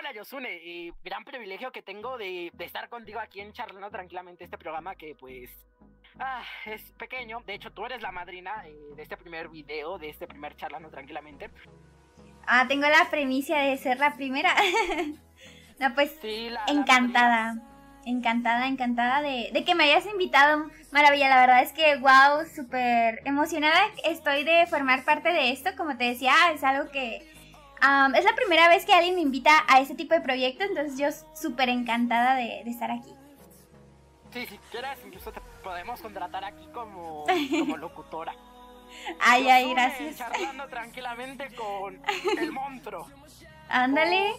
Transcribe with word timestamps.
Hola 0.00 0.12
Yosune, 0.14 0.56
y 0.64 0.92
gran 1.04 1.24
privilegio 1.24 1.72
que 1.72 1.82
tengo 1.82 2.16
de, 2.16 2.50
de 2.54 2.64
estar 2.64 2.88
contigo 2.88 3.20
aquí 3.20 3.40
en 3.40 3.52
Charlando 3.52 3.90
Tranquilamente 3.90 4.44
este 4.44 4.56
programa 4.56 4.94
que 4.94 5.14
pues 5.14 5.50
ah, 6.18 6.42
es 6.64 6.80
pequeño. 6.92 7.42
De 7.46 7.52
hecho, 7.52 7.70
tú 7.70 7.84
eres 7.84 8.00
la 8.00 8.10
madrina 8.10 8.64
eh, 8.66 8.74
de 8.96 9.02
este 9.02 9.18
primer 9.18 9.48
video, 9.50 9.98
de 9.98 10.08
este 10.08 10.26
primer 10.26 10.56
Charlando 10.56 10.88
Tranquilamente. 10.88 11.50
Ah, 12.46 12.64
tengo 12.66 12.88
la 12.88 13.10
premicia 13.10 13.58
de 13.58 13.76
ser 13.76 13.98
la 13.98 14.16
primera. 14.16 14.54
no, 15.78 15.94
pues 15.94 16.16
Sí, 16.22 16.48
la- 16.48 16.64
la 16.66 16.72
encantada. 16.72 17.54
Encantada, 18.06 18.66
encantada 18.68 19.20
de, 19.20 19.50
de 19.52 19.64
que 19.66 19.74
me 19.74 19.84
hayas 19.84 20.06
invitado. 20.06 20.70
Maravilla, 20.92 21.28
la 21.28 21.40
verdad 21.42 21.62
es 21.62 21.74
que, 21.74 21.96
wow, 21.96 22.46
súper 22.54 23.20
emocionada 23.26 23.82
estoy 24.04 24.44
de 24.44 24.66
formar 24.66 25.04
parte 25.04 25.30
de 25.30 25.50
esto. 25.50 25.70
Como 25.76 25.98
te 25.98 26.04
decía, 26.04 26.32
es 26.54 26.64
algo 26.64 26.90
que... 26.90 27.29
am, 27.80 28.14
es 28.14 28.24
la 28.24 28.34
primera 28.34 28.68
vez 28.68 28.84
que 28.84 28.92
alguien 28.92 29.14
me 29.14 29.20
invita 29.20 29.64
a 29.68 29.80
este 29.80 29.94
tipo 29.94 30.14
de 30.14 30.20
proyectos, 30.20 30.66
entonces 30.68 30.98
yo 30.98 31.08
súper 31.34 31.68
encantada 31.68 32.34
de, 32.36 32.62
de 32.64 32.70
estar 32.70 32.90
aquí. 32.90 33.14
Sí, 34.32 34.46
si 34.46 34.58
quieres, 34.70 34.98
incluso 35.04 35.32
te 35.32 35.40
podemos 35.62 36.00
contratar 36.00 36.44
aquí 36.44 36.66
como, 36.72 37.24
como 37.50 37.76
locutora. 37.76 38.34
Ay, 39.20 39.48
ay, 39.48 39.72
gracias. 39.72 40.16
Charlando 40.16 40.66
tranquilamente 40.68 41.48
con 41.54 42.00
el 42.38 42.52
monstruo. 42.52 43.08
Ándale, 43.68 44.32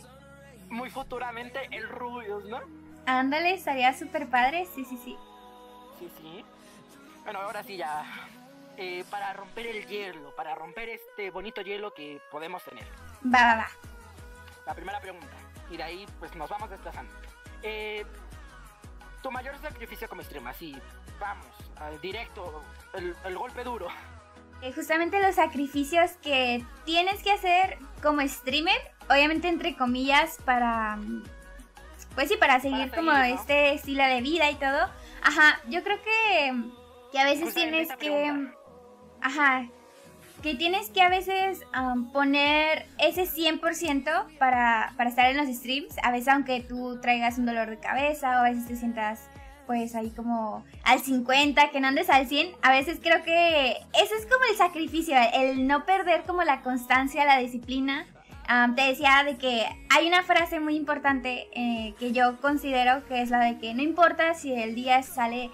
Muy 0.69 0.89
futuramente 0.89 1.59
el 1.71 1.87
Rubius, 1.87 2.45
¿no? 2.45 2.59
ándale, 3.05 3.53
estaría 3.53 3.93
súper 3.93 4.29
padre. 4.29 4.65
Sí, 4.75 4.85
sí, 4.85 4.97
sí. 5.03 5.17
Sí, 5.99 6.09
sí. 6.21 6.45
Bueno, 7.23 7.39
ahora 7.39 7.63
sí 7.63 7.77
ya. 7.77 8.03
eh, 8.77 9.03
para 9.09 9.33
romper 9.33 9.67
el 9.67 9.85
hielo, 9.87 10.33
para 10.35 10.55
romper 10.55 10.89
este 10.89 11.29
bonito 11.31 11.61
hielo 11.61 11.93
que 11.93 12.19
podemos 12.31 12.63
tener. 12.63 12.85
Va, 13.25 13.43
va, 13.43 13.55
va. 13.57 13.67
La 14.65 14.73
primera 14.73 14.99
pregunta. 14.99 15.27
Y 15.69 15.77
de 15.77 15.83
ahí, 15.83 16.05
pues 16.19 16.35
nos 16.35 16.49
vamos 16.49 16.69
desplazando. 16.69 17.13
Eh, 17.63 18.05
tu 19.21 19.31
mayor 19.31 19.57
sacrificio 19.61 20.09
como 20.09 20.23
stream, 20.23 20.47
así, 20.47 20.75
vamos, 21.19 21.45
al 21.77 21.99
directo, 22.01 22.63
el, 22.93 23.15
el 23.23 23.37
golpe 23.37 23.63
duro. 23.63 23.87
Eh, 24.61 24.71
justamente 24.73 25.21
los 25.21 25.35
sacrificios 25.35 26.11
que 26.21 26.63
tienes 26.85 27.23
que 27.23 27.31
hacer 27.31 27.79
como 28.01 28.21
streamer, 28.27 28.77
obviamente 29.09 29.47
entre 29.47 29.75
comillas, 29.75 30.37
para, 30.45 30.99
pues 32.15 32.29
sí, 32.29 32.37
para 32.37 32.59
seguir 32.59 32.77
seguir, 32.89 32.95
como 32.95 33.11
¿no? 33.11 33.23
este 33.23 33.73
estilo 33.73 34.03
de 34.03 34.21
vida 34.21 34.49
y 34.51 34.55
todo. 34.55 34.89
Ajá, 35.23 35.59
yo 35.67 35.83
creo 35.83 35.99
que, 36.01 36.63
que 37.11 37.19
a 37.19 37.25
veces 37.25 37.53
tienes 37.53 37.89
que, 37.89 37.95
pregunta. 37.95 38.55
ajá, 39.21 39.67
que 40.41 40.55
tienes 40.55 40.89
que 40.89 41.01
a 41.01 41.09
veces 41.09 41.61
poner 42.11 42.85
ese 42.97 43.23
100% 43.23 44.37
para, 44.37 44.93
para 44.97 45.09
estar 45.09 45.29
en 45.29 45.37
los 45.37 45.47
streams, 45.47 45.95
a 46.03 46.11
veces 46.11 46.29
aunque 46.29 46.61
tú 46.61 46.99
traigas 47.01 47.37
un 47.37 47.45
dolor 47.45 47.69
de 47.69 47.79
cabeza 47.79 48.37
o 48.37 48.39
a 48.39 48.49
veces 48.49 48.67
te 48.67 48.75
sientas 48.75 49.29
pues 49.67 49.95
ahí 49.95 50.09
como 50.09 50.65
al 50.83 50.99
50, 50.99 51.69
que 51.69 51.79
no 51.79 51.87
andes 51.87 52.09
al 52.09 52.27
100, 52.27 52.51
a 52.61 52.71
veces 52.71 52.99
creo 53.01 53.23
que 53.23 53.71
eso 53.71 54.15
es 54.19 54.25
como 54.25 54.43
el 54.49 54.57
sacrificio, 54.57 55.15
el 55.33 55.65
no 55.65 55.85
perder 55.85 56.23
como 56.23 56.43
la 56.43 56.61
constancia, 56.61 57.23
la 57.23 57.37
disciplina. 57.37 58.05
Am, 58.47 58.75
te 58.75 58.81
decía 58.81 59.23
de 59.23 59.37
que 59.37 59.65
hay 59.89 60.07
una 60.07 60.23
frase 60.23 60.59
muy 60.59 60.75
importante 60.75 61.47
eh, 61.53 61.93
que 61.99 62.11
yo 62.11 62.41
considero 62.41 63.05
que 63.07 63.21
es 63.21 63.29
la 63.29 63.39
de 63.39 63.59
que 63.59 63.73
no 63.73 63.81
importa 63.81 64.33
si 64.33 64.51
el 64.51 64.75
día 64.75 65.03
sale 65.03 65.51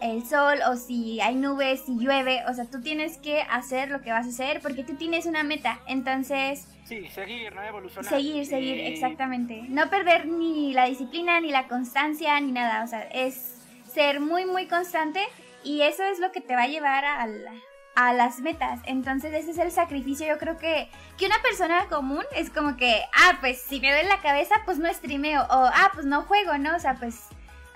el 0.00 0.24
sol 0.26 0.58
o 0.68 0.76
si 0.76 1.20
hay 1.20 1.34
nubes, 1.34 1.82
si 1.84 1.96
llueve, 1.98 2.42
o 2.48 2.54
sea, 2.54 2.64
tú 2.64 2.80
tienes 2.80 3.18
que 3.18 3.42
hacer 3.42 3.90
lo 3.90 4.00
que 4.00 4.10
vas 4.12 4.26
a 4.26 4.30
hacer 4.30 4.60
porque 4.60 4.82
tú 4.84 4.94
tienes 4.96 5.26
una 5.26 5.42
meta, 5.42 5.78
entonces 5.86 6.66
Sí, 6.86 7.06
seguir, 7.08 7.54
¿no? 7.54 7.62
Evolucionar. 7.62 8.08
seguir, 8.10 8.46
seguir, 8.46 8.78
Eh, 8.78 8.88
exactamente. 8.88 9.62
No 9.68 9.88
perder 9.90 10.26
ni 10.26 10.72
la 10.72 10.86
disciplina, 10.86 11.40
ni 11.40 11.50
la 11.52 11.68
constancia, 11.68 12.40
ni 12.40 12.50
nada, 12.52 12.82
o 12.82 12.86
sea, 12.88 13.02
es 13.12 13.56
ser 13.92 14.20
muy, 14.20 14.44
muy 14.46 14.66
constante 14.66 15.20
y 15.62 15.82
eso 15.82 16.02
es 16.04 16.18
lo 16.18 16.32
que 16.32 16.40
te 16.40 16.54
va 16.56 16.62
a 16.62 16.66
llevar 16.68 17.04
a, 17.04 17.26
la- 17.26 17.52
a 17.96 18.12
las 18.14 18.40
metas. 18.40 18.80
Entonces 18.86 19.34
ese 19.34 19.50
es 19.50 19.58
el 19.58 19.70
sacrificio, 19.70 20.26
yo 20.26 20.38
creo 20.38 20.56
que, 20.58 20.88
que 21.18 21.26
una 21.26 21.40
persona 21.42 21.86
común 21.88 22.24
es 22.34 22.48
como 22.50 22.76
que, 22.76 23.02
ah, 23.14 23.36
pues 23.40 23.60
si 23.60 23.80
me 23.80 23.92
duele 23.92 24.08
la 24.08 24.20
cabeza, 24.22 24.54
pues 24.64 24.78
no 24.78 24.92
streameo, 24.92 25.42
o 25.42 25.46
ah, 25.50 25.90
pues 25.92 26.06
no 26.06 26.22
juego, 26.22 26.56
¿no? 26.58 26.74
O 26.74 26.78
sea, 26.80 26.94
pues 26.94 27.20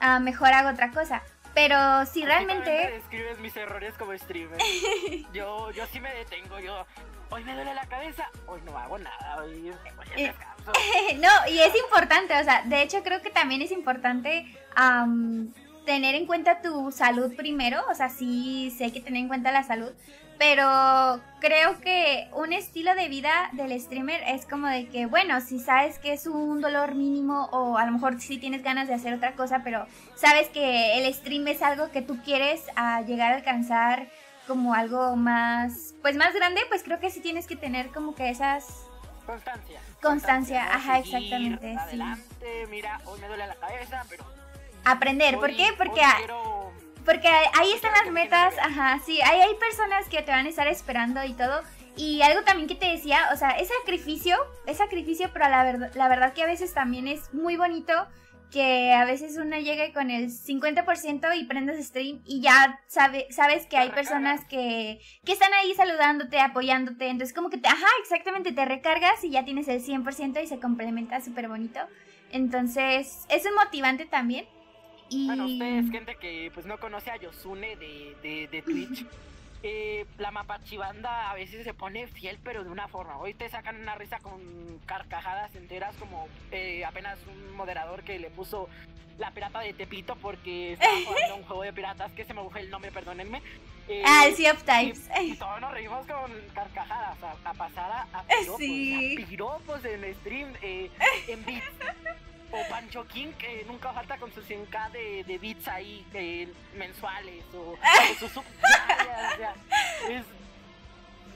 ah, 0.01 0.19
mejor 0.21 0.49
hago 0.55 0.71
otra 0.71 0.91
cosa. 0.91 1.23
Pero 1.55 2.05
si 2.07 2.25
realmente... 2.25 2.71
describes 2.71 3.39
mis 3.39 3.57
errores 3.57 3.95
como 3.97 4.17
streamer. 4.19 4.59
yo, 5.33 5.71
yo 5.71 5.87
sí 5.87 6.01
me 6.01 6.13
detengo, 6.13 6.59
yo. 6.59 6.85
Hoy 7.31 7.43
me 7.45 7.55
duele 7.55 7.75
la 7.75 7.87
cabeza, 7.87 8.29
hoy 8.47 8.61
no 8.65 8.77
hago 8.79 8.99
nada, 8.99 9.39
hoy, 9.39 9.71
hoy 9.71 10.23
descanso. 10.23 10.73
No, 11.17 11.51
y 11.51 11.59
es 11.59 11.75
importante, 11.77 12.39
o 12.39 12.45
sea, 12.45 12.63
de 12.63 12.83
hecho 12.83 13.03
creo 13.03 13.23
que 13.23 13.31
también 13.31 13.63
es 13.63 13.73
importante 13.73 14.47
am, 14.75 15.53
tener 15.85 16.15
en 16.15 16.27
cuenta 16.27 16.61
tu 16.61 16.93
salud 16.93 17.35
primero, 17.35 17.83
o 17.91 17.95
sea, 17.95 18.09
sí 18.09 18.73
sé 18.77 18.93
que 18.93 19.01
tener 19.01 19.23
en 19.23 19.29
cuenta 19.29 19.53
la 19.53 19.63
salud, 19.63 19.93
pero 20.39 21.21
creo 21.41 21.81
que 21.81 22.29
un 22.33 22.53
estilo 22.53 22.95
de 22.95 23.09
vida 23.09 23.51
del 23.53 23.79
streamer 23.81 24.23
es 24.27 24.47
como 24.47 24.67
de 24.67 24.87
que, 24.89 25.07
bueno, 25.07 25.41
si 25.41 25.59
sabes 25.61 25.99
que 25.99 26.13
es 26.13 26.27
un 26.27 26.61
dolor 26.61 26.95
mínimo 26.95 27.49
o 27.53 27.79
a 27.79 27.85
lo 27.87 27.93
mejor 27.93 28.21
sí 28.21 28.39
tienes 28.39 28.63
ganas 28.63 28.89
de 28.89 28.95
hacer 28.95 29.15
otra 29.15 29.33
cosa, 29.33 29.61
pero 29.65 29.87
sabes 30.17 30.49
que 30.49 30.99
el 30.99 31.13
stream 31.15 31.47
es 31.49 31.63
algo 31.63 31.91
que 31.91 32.03
tú 32.03 32.19
quieres 32.25 32.63
a 32.77 33.03
llegar 33.03 33.33
a 33.33 33.37
alcanzar 33.37 34.09
como 34.47 34.75
algo 34.75 35.17
más, 35.17 35.95
pues 36.03 36.17
más 36.17 36.35
grande, 36.35 36.61
pues 36.69 36.83
creo 36.83 37.01
que 37.01 37.11
sí 37.11 37.21
tienes 37.21 37.47
que 37.47 37.57
tener 37.57 37.89
como 37.89 38.15
que 38.15 38.29
esas 38.31 38.67
Constancia. 39.27 39.81
Constancia, 40.03 40.75
ajá, 40.75 40.99
exactamente, 40.99 41.75
sí. 41.91 41.99
Mira, 42.69 43.01
hoy 43.07 43.19
me 43.21 43.27
duele 43.29 43.47
la 43.47 43.55
cabeza, 43.55 44.05
pero. 44.11 44.23
aprender. 44.85 45.37
¿Por 45.39 45.57
qué? 45.57 45.69
Porque, 45.79 46.01
hoy 46.01 46.07
a- 46.07 46.17
quiero- 46.19 46.64
porque 47.05 47.29
ahí 47.29 47.73
están 47.73 47.93
las 47.93 48.13
metas, 48.13 48.55
ajá, 48.59 49.01
sí, 49.05 49.21
ahí 49.23 49.41
hay 49.41 49.55
personas 49.55 50.09
que 50.09 50.23
te 50.23 50.31
van 50.31 50.47
a 50.47 50.49
estar 50.49 50.69
esperando 50.69 51.23
y 51.25 51.35
todo. 51.35 51.63
Y 51.97 52.23
algo 52.23 52.43
también 52.43 52.69
que 52.69 52.75
te 52.75 52.87
decía, 52.87 53.29
o 53.33 53.37
sea, 53.37 53.51
es 53.51 53.69
sacrificio, 53.81 54.37
es 54.67 54.79
sacrificio, 54.79 55.31
pero 55.33 55.49
la 55.49 55.63
verdad, 55.63 55.93
la 55.95 56.09
verdad 56.09 56.33
que 56.33 56.43
a 56.43 56.47
veces 56.47 56.75
también 56.75 57.07
es 57.07 57.33
muy 57.33 57.57
bonito 57.57 57.93
que 58.51 58.93
a 58.93 59.05
veces 59.05 59.37
uno 59.37 59.59
llegue 59.59 59.93
con 59.93 60.11
el 60.11 60.31
50% 60.31 61.37
y 61.37 61.45
prendas 61.45 61.85
stream 61.85 62.23
y 62.25 62.41
ya 62.41 62.81
sabe, 62.87 63.27
sabes 63.31 63.67
que 63.67 63.77
hay 63.77 63.91
personas 63.91 64.45
que, 64.45 65.01
que 65.25 65.33
están 65.33 65.53
ahí 65.55 65.75
saludándote, 65.75 66.39
apoyándote, 66.39 67.09
entonces 67.09 67.35
como 67.35 67.51
que 67.51 67.59
te, 67.59 67.67
ajá, 67.67 67.87
exactamente, 68.01 68.53
te 68.53 68.65
recargas 68.65 69.25
y 69.25 69.31
ya 69.31 69.45
tienes 69.45 69.67
el 69.67 69.83
100% 69.83 70.41
y 70.43 70.47
se 70.47 70.61
complementa 70.61 71.21
súper 71.21 71.49
bonito. 71.49 71.81
Entonces, 72.31 73.27
es 73.29 73.45
un 73.45 73.55
motivante 73.55 74.07
también. 74.07 74.47
Y... 75.15 75.27
Bueno, 75.27 75.47
ustedes, 75.47 75.91
gente 75.91 76.17
que 76.17 76.51
pues 76.53 76.67
no 76.67 76.79
conoce 76.79 77.11
a 77.11 77.17
Yosune 77.17 77.77
de, 77.77 78.17
de, 78.23 78.49
de 78.49 78.63
Twitch, 78.63 79.07
eh, 79.63 80.05
la 80.19 80.31
mapachibanda 80.31 81.31
a 81.31 81.35
veces 81.35 81.65
se 81.65 81.73
pone 81.75 82.07
fiel, 82.07 82.39
pero 82.43 82.65
de 82.65 82.71
una 82.71 82.89
forma. 82.89 83.17
Hoy 83.19 83.35
te 83.35 83.49
sacan 83.49 83.81
una 83.81 83.95
risa 83.95 84.19
con 84.19 84.41
carcajadas 84.87 85.55
enteras, 85.55 85.95
como 85.97 86.29
eh, 86.53 86.85
apenas 86.85 87.19
un 87.27 87.57
moderador 87.57 88.03
que 88.03 88.19
le 88.19 88.31
puso 88.31 88.69
la 89.19 89.31
pirata 89.31 89.61
de 89.61 89.73
Tepito 89.73 90.17
porque 90.17 90.73
estaba 90.73 90.93
jugando 91.07 91.37
un 91.37 91.43
juego 91.45 91.63
de 91.63 91.73
piratas 91.73 92.13
que 92.13 92.25
se 92.25 92.35
me 92.35 92.43
fue 92.51 92.61
el 92.61 92.71
nombre, 92.71 92.91
perdónenme. 92.91 93.41
Eh, 93.87 94.03
Ah, 94.07 94.25
el 94.27 94.35
Sea 94.35 94.53
of 94.53 94.63
y, 94.63 94.65
Types. 94.65 95.09
y 95.23 95.37
todos 95.37 95.61
nos 95.61 95.71
reímos 95.73 96.07
con 96.07 96.33
carcajadas, 96.55 97.17
a, 97.23 97.51
a 97.51 97.55
pasar 97.55 97.91
a, 97.93 98.19
a 98.19 98.23
piropos, 98.27 98.57
Sí. 98.59 99.17
a 99.23 99.27
piropos 99.29 99.85
en 99.85 100.15
stream, 100.17 100.53
eh, 100.63 100.91
en 101.29 101.45
beats. 101.45 101.65
O 102.57 102.69
Pancho 102.69 103.05
King, 103.09 103.33
que 103.39 103.65
nunca 103.67 103.93
falta 103.93 104.17
con 104.17 104.33
sus 104.33 104.49
100k 104.49 104.91
de, 104.93 105.25
de 105.25 105.39
bits 105.39 105.67
ahí 105.69 106.07
eh, 106.15 106.53
mensuales, 106.77 107.45
o, 107.55 107.73
o 107.73 108.15
sus 108.19 108.31
sub- 108.31 108.45
o 109.33 109.37
sea, 109.37 109.55
es- 110.09 110.25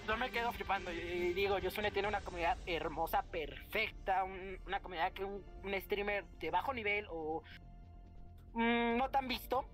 yo 0.06 0.16
me 0.16 0.30
quedo 0.30 0.52
flipando. 0.52 0.92
Y 0.92 1.32
digo, 1.34 1.58
Yosune 1.58 1.90
tiene 1.90 2.08
una 2.08 2.20
comunidad 2.20 2.56
hermosa, 2.66 3.22
perfecta, 3.24 4.22
un- 4.24 4.58
una 4.66 4.80
comunidad 4.80 5.12
que 5.12 5.24
un, 5.24 5.44
un 5.64 5.80
streamer 5.82 6.24
de 6.40 6.50
bajo 6.50 6.72
nivel 6.72 7.06
o 7.10 7.42
mm, 8.54 8.96
no 8.96 9.10
tan 9.10 9.26
visto 9.28 9.68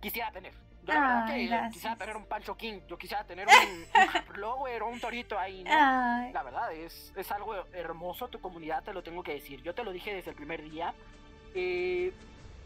quisiera 0.00 0.30
tener. 0.32 0.54
Ay, 0.88 1.48
gracias. 1.48 1.72
quisiera 1.74 1.96
tener 1.96 2.16
un 2.16 2.26
Pancho 2.26 2.56
King, 2.56 2.80
yo 2.88 2.96
quisiera 2.96 3.24
tener 3.24 3.46
un, 3.46 4.34
un 4.36 4.44
o 4.82 4.88
un 4.88 5.00
Torito 5.00 5.38
ahí, 5.38 5.64
¿no? 5.64 5.70
Ay, 5.72 6.32
La 6.32 6.42
verdad, 6.42 6.72
es, 6.72 7.12
es 7.16 7.30
algo 7.32 7.54
hermoso 7.72 8.28
tu 8.28 8.40
comunidad, 8.40 8.82
te 8.82 8.92
lo 8.92 9.02
tengo 9.02 9.22
que 9.22 9.32
decir. 9.34 9.62
Yo 9.62 9.74
te 9.74 9.84
lo 9.84 9.92
dije 9.92 10.14
desde 10.14 10.30
el 10.30 10.36
primer 10.36 10.62
día. 10.62 10.94
Eh, 11.54 12.12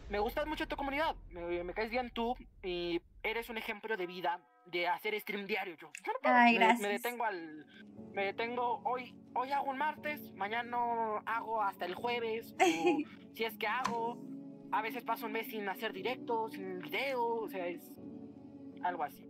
me 0.09 0.19
gusta 0.19 0.45
mucho 0.45 0.67
tu 0.67 0.75
comunidad, 0.75 1.15
me, 1.29 1.63
me 1.63 1.73
caes 1.73 1.89
bien 1.89 2.11
tú 2.11 2.35
y 2.61 3.01
eres 3.23 3.49
un 3.49 3.57
ejemplo 3.57 3.95
de 3.95 4.07
vida, 4.07 4.39
de 4.65 4.87
hacer 4.87 5.19
stream 5.19 5.45
diario. 5.45 5.75
Yo, 5.77 5.89
yo 6.03 6.13
no 6.13 6.19
puedo, 6.21 6.35
Ay, 6.35 6.59
me-. 6.59 6.77
Me, 6.77 6.87
detengo 6.89 7.23
al... 7.23 7.65
Me 8.13 8.25
detengo 8.25 8.81
hoy, 8.83 9.15
hoy 9.33 9.51
hago 9.51 9.69
un 9.69 9.77
martes, 9.77 10.19
mañana 10.33 10.77
hago 11.25 11.61
hasta 11.61 11.85
el 11.85 11.95
jueves, 11.95 12.53
o 12.53 12.59
si 13.33 13.45
es 13.45 13.57
que 13.57 13.67
hago, 13.67 14.17
a 14.71 14.81
veces 14.81 15.03
paso 15.03 15.25
un 15.25 15.33
mes 15.33 15.47
sin 15.47 15.67
hacer 15.69 15.93
directos, 15.93 16.53
sin 16.53 16.79
video, 16.79 17.23
o 17.41 17.47
sea, 17.49 17.67
es 17.67 17.81
algo 18.83 19.03
así. 19.03 19.27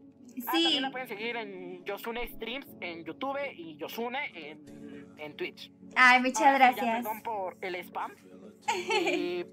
Ah, 0.47 0.51
sí. 0.53 0.63
también 0.63 0.81
la 0.83 0.91
pueden 0.91 1.07
seguir 1.07 1.35
en 1.35 1.83
Yosune 1.83 2.27
Streams 2.27 2.67
en 2.79 3.03
YouTube 3.03 3.37
y 3.55 3.75
Yosune 3.75 4.19
en 4.33 4.91
en 5.17 5.35
Twitch. 5.35 5.71
Ay, 5.95 6.19
muchas 6.21 6.41
Ahora 6.41 6.69
sí, 6.73 6.77
ya 6.77 6.83
gracias. 6.85 6.95
perdón 7.05 7.21
por 7.23 7.57
el 7.61 7.75
spam. 7.75 8.11
Eh, 8.67 9.45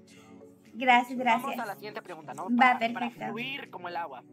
Gracias, 0.71 1.17
Vamos 1.17 1.43
a 1.43 1.47
gracias. 1.47 1.67
la 1.67 1.75
siguiente 1.75 2.01
pregunta, 2.01 2.33
¿no? 2.33 2.43
Va, 2.43 2.55
Para, 2.55 2.79
perfecto. 2.79 2.99
para 3.17 3.27
fluir 3.31 3.69
como 3.71 3.87
el 3.89 3.97
agua. 3.97 4.23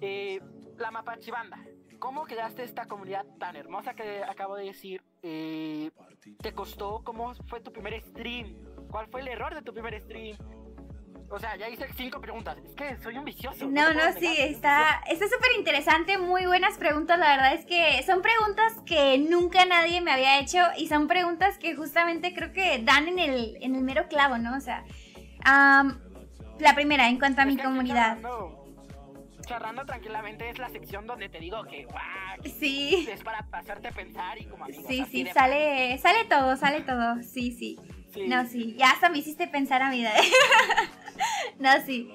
Eh, 0.00 0.40
la 0.76 0.90
Mapachibanda. 0.90 1.64
¿Cómo 2.00 2.24
creaste 2.24 2.64
esta 2.64 2.84
comunidad 2.86 3.24
tan 3.38 3.56
hermosa 3.56 3.94
que 3.94 4.22
acabo 4.24 4.56
de 4.56 4.64
decir? 4.66 5.02
Eh, 5.22 5.90
¿Te 6.42 6.52
costó? 6.52 7.02
¿Cómo 7.04 7.32
fue 7.46 7.60
tu 7.60 7.72
primer 7.72 8.02
stream? 8.02 8.54
¿Cuál 8.90 9.06
fue 9.06 9.20
el 9.20 9.28
error 9.28 9.54
de 9.54 9.62
tu 9.62 9.72
primer 9.72 9.98
stream? 10.02 10.36
O 11.34 11.38
sea, 11.40 11.56
ya 11.56 11.68
hice 11.68 11.88
cinco 11.96 12.20
preguntas. 12.20 12.56
Es 12.64 12.76
que 12.76 12.96
soy 13.02 13.18
un 13.18 13.24
vicioso. 13.24 13.66
No, 13.66 13.92
no, 13.92 14.12
sí, 14.20 14.36
está 14.38 15.02
está 15.08 15.24
súper 15.26 15.50
interesante, 15.58 16.16
muy 16.16 16.46
buenas 16.46 16.78
preguntas, 16.78 17.18
la 17.18 17.30
verdad 17.30 17.54
es 17.54 17.66
que 17.66 18.00
son 18.04 18.22
preguntas 18.22 18.72
que 18.86 19.18
nunca 19.18 19.64
nadie 19.66 20.00
me 20.00 20.12
había 20.12 20.38
hecho 20.38 20.58
y 20.78 20.86
son 20.86 21.08
preguntas 21.08 21.58
que 21.58 21.74
justamente 21.74 22.34
creo 22.34 22.52
que 22.52 22.78
dan 22.84 23.08
en 23.08 23.18
el, 23.18 23.58
en 23.60 23.74
el 23.74 23.82
mero 23.82 24.06
clavo, 24.06 24.38
¿no? 24.38 24.56
O 24.56 24.60
sea, 24.60 24.84
am, 25.44 26.00
la 26.60 26.72
primera, 26.76 27.08
en 27.08 27.18
cuanto 27.18 27.40
a 27.40 27.44
Es 27.44 27.50
mi 27.50 27.56
comunidad. 27.56 28.16
Charrando, 28.22 28.64
charrando 29.44 29.84
tranquilamente 29.86 30.48
es 30.50 30.58
la 30.58 30.68
sección 30.68 31.04
donde 31.08 31.28
te 31.28 31.40
digo 31.40 31.64
que 31.64 31.84
guau, 31.86 32.44
Sí, 32.60 33.08
es 33.10 33.24
para 33.24 33.44
hacerte 33.50 33.90
pensar 33.90 34.40
y 34.40 34.44
como 34.44 34.66
amigos. 34.66 34.84
sí, 34.86 35.04
sí, 35.10 35.26
sale, 35.34 35.98
sale 35.98 36.26
todo, 36.26 36.56
sale 36.56 36.82
todo, 36.82 37.20
sí, 37.24 37.50
sí. 37.50 37.76
Sí. 38.12 38.28
No, 38.28 38.46
sí, 38.46 38.76
ya 38.78 38.90
hasta 38.92 39.08
me 39.08 39.18
hiciste 39.18 39.48
pensar 39.48 39.82
a 39.82 39.90
mí. 39.90 40.00
no, 40.04 40.08
sí. 41.86 42.10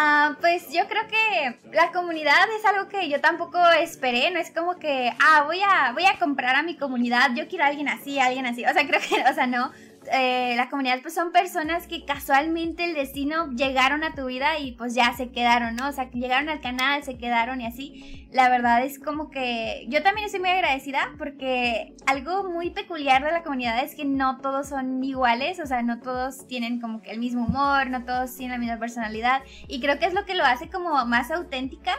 Ah, 0.00 0.36
pues 0.40 0.70
yo 0.70 0.86
creo 0.86 1.02
que 1.08 1.58
la 1.72 1.90
comunidad 1.90 2.48
es 2.56 2.64
algo 2.64 2.88
que 2.88 3.08
yo 3.08 3.20
tampoco 3.20 3.58
esperé, 3.80 4.30
no 4.30 4.38
es 4.38 4.52
como 4.52 4.78
que, 4.78 5.12
ah, 5.18 5.42
voy 5.44 5.60
a, 5.60 5.92
voy 5.92 6.04
a 6.04 6.18
comprar 6.20 6.54
a 6.54 6.62
mi 6.62 6.76
comunidad, 6.76 7.30
yo 7.34 7.48
quiero 7.48 7.64
a 7.64 7.66
alguien 7.66 7.88
así, 7.88 8.20
alguien 8.20 8.46
así, 8.46 8.64
o 8.64 8.72
sea, 8.72 8.86
creo 8.86 9.00
que, 9.00 9.28
o 9.28 9.34
sea, 9.34 9.48
no, 9.48 9.72
Eh, 10.12 10.54
la 10.56 10.68
comunidad 10.70 11.00
pues 11.02 11.14
son 11.14 11.32
personas 11.32 11.86
que 11.86 12.04
casualmente 12.04 12.84
el 12.84 12.94
destino 12.94 13.50
llegaron 13.50 14.04
a 14.04 14.14
tu 14.14 14.26
vida 14.26 14.58
y 14.58 14.72
pues 14.72 14.94
ya 14.94 15.12
se 15.14 15.30
quedaron, 15.30 15.76
¿no? 15.76 15.88
O 15.88 15.92
sea, 15.92 16.08
que 16.10 16.18
llegaron 16.18 16.48
al 16.48 16.60
canal, 16.60 17.02
se 17.02 17.18
quedaron 17.18 17.60
y 17.60 17.66
así. 17.66 18.28
La 18.32 18.48
verdad 18.48 18.84
es 18.84 18.98
como 18.98 19.30
que 19.30 19.86
yo 19.88 20.02
también 20.02 20.26
estoy 20.26 20.40
muy 20.40 20.50
agradecida 20.50 21.12
porque 21.18 21.94
algo 22.06 22.50
muy 22.50 22.70
peculiar 22.70 23.24
de 23.24 23.32
la 23.32 23.42
comunidad 23.42 23.82
es 23.84 23.94
que 23.94 24.04
no 24.04 24.38
todos 24.38 24.68
son 24.68 25.02
iguales, 25.04 25.60
o 25.60 25.66
sea, 25.66 25.82
no 25.82 26.00
todos 26.00 26.46
tienen 26.46 26.80
como 26.80 27.02
que 27.02 27.10
el 27.10 27.18
mismo 27.18 27.46
humor, 27.46 27.90
no 27.90 28.04
todos 28.04 28.34
tienen 28.36 28.52
la 28.52 28.58
misma 28.58 28.78
personalidad 28.78 29.42
y 29.66 29.80
creo 29.80 29.98
que 29.98 30.06
es 30.06 30.14
lo 30.14 30.24
que 30.24 30.34
lo 30.34 30.44
hace 30.44 30.68
como 30.68 31.04
más 31.06 31.30
auténtica. 31.30 31.92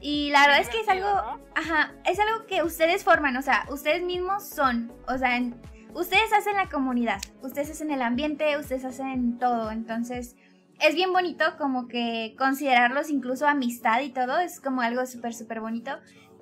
Y 0.00 0.30
la 0.30 0.42
verdad 0.42 0.60
es 0.60 0.68
que 0.68 0.80
es 0.80 0.88
algo, 0.88 1.08
ajá, 1.56 1.92
es 2.04 2.20
algo 2.20 2.46
que 2.46 2.62
ustedes 2.62 3.02
forman, 3.02 3.36
o 3.36 3.42
sea, 3.42 3.66
ustedes 3.68 4.02
mismos 4.04 4.48
son, 4.48 4.92
o 5.08 5.18
sea, 5.18 5.36
en- 5.36 5.60
ustedes 5.94 6.32
hacen 6.32 6.56
la 6.56 6.68
comunidad, 6.68 7.20
ustedes 7.42 7.70
hacen 7.70 7.90
el 7.90 8.02
ambiente, 8.02 8.56
ustedes 8.56 8.84
hacen 8.84 9.38
todo, 9.38 9.70
entonces 9.70 10.36
es 10.80 10.94
bien 10.94 11.12
bonito 11.12 11.44
como 11.58 11.88
que 11.88 12.34
considerarlos 12.38 13.10
incluso 13.10 13.46
amistad 13.46 14.00
y 14.02 14.10
todo, 14.10 14.38
es 14.38 14.60
como 14.60 14.80
algo 14.80 15.06
súper, 15.06 15.34
súper 15.34 15.60
bonito, 15.60 15.92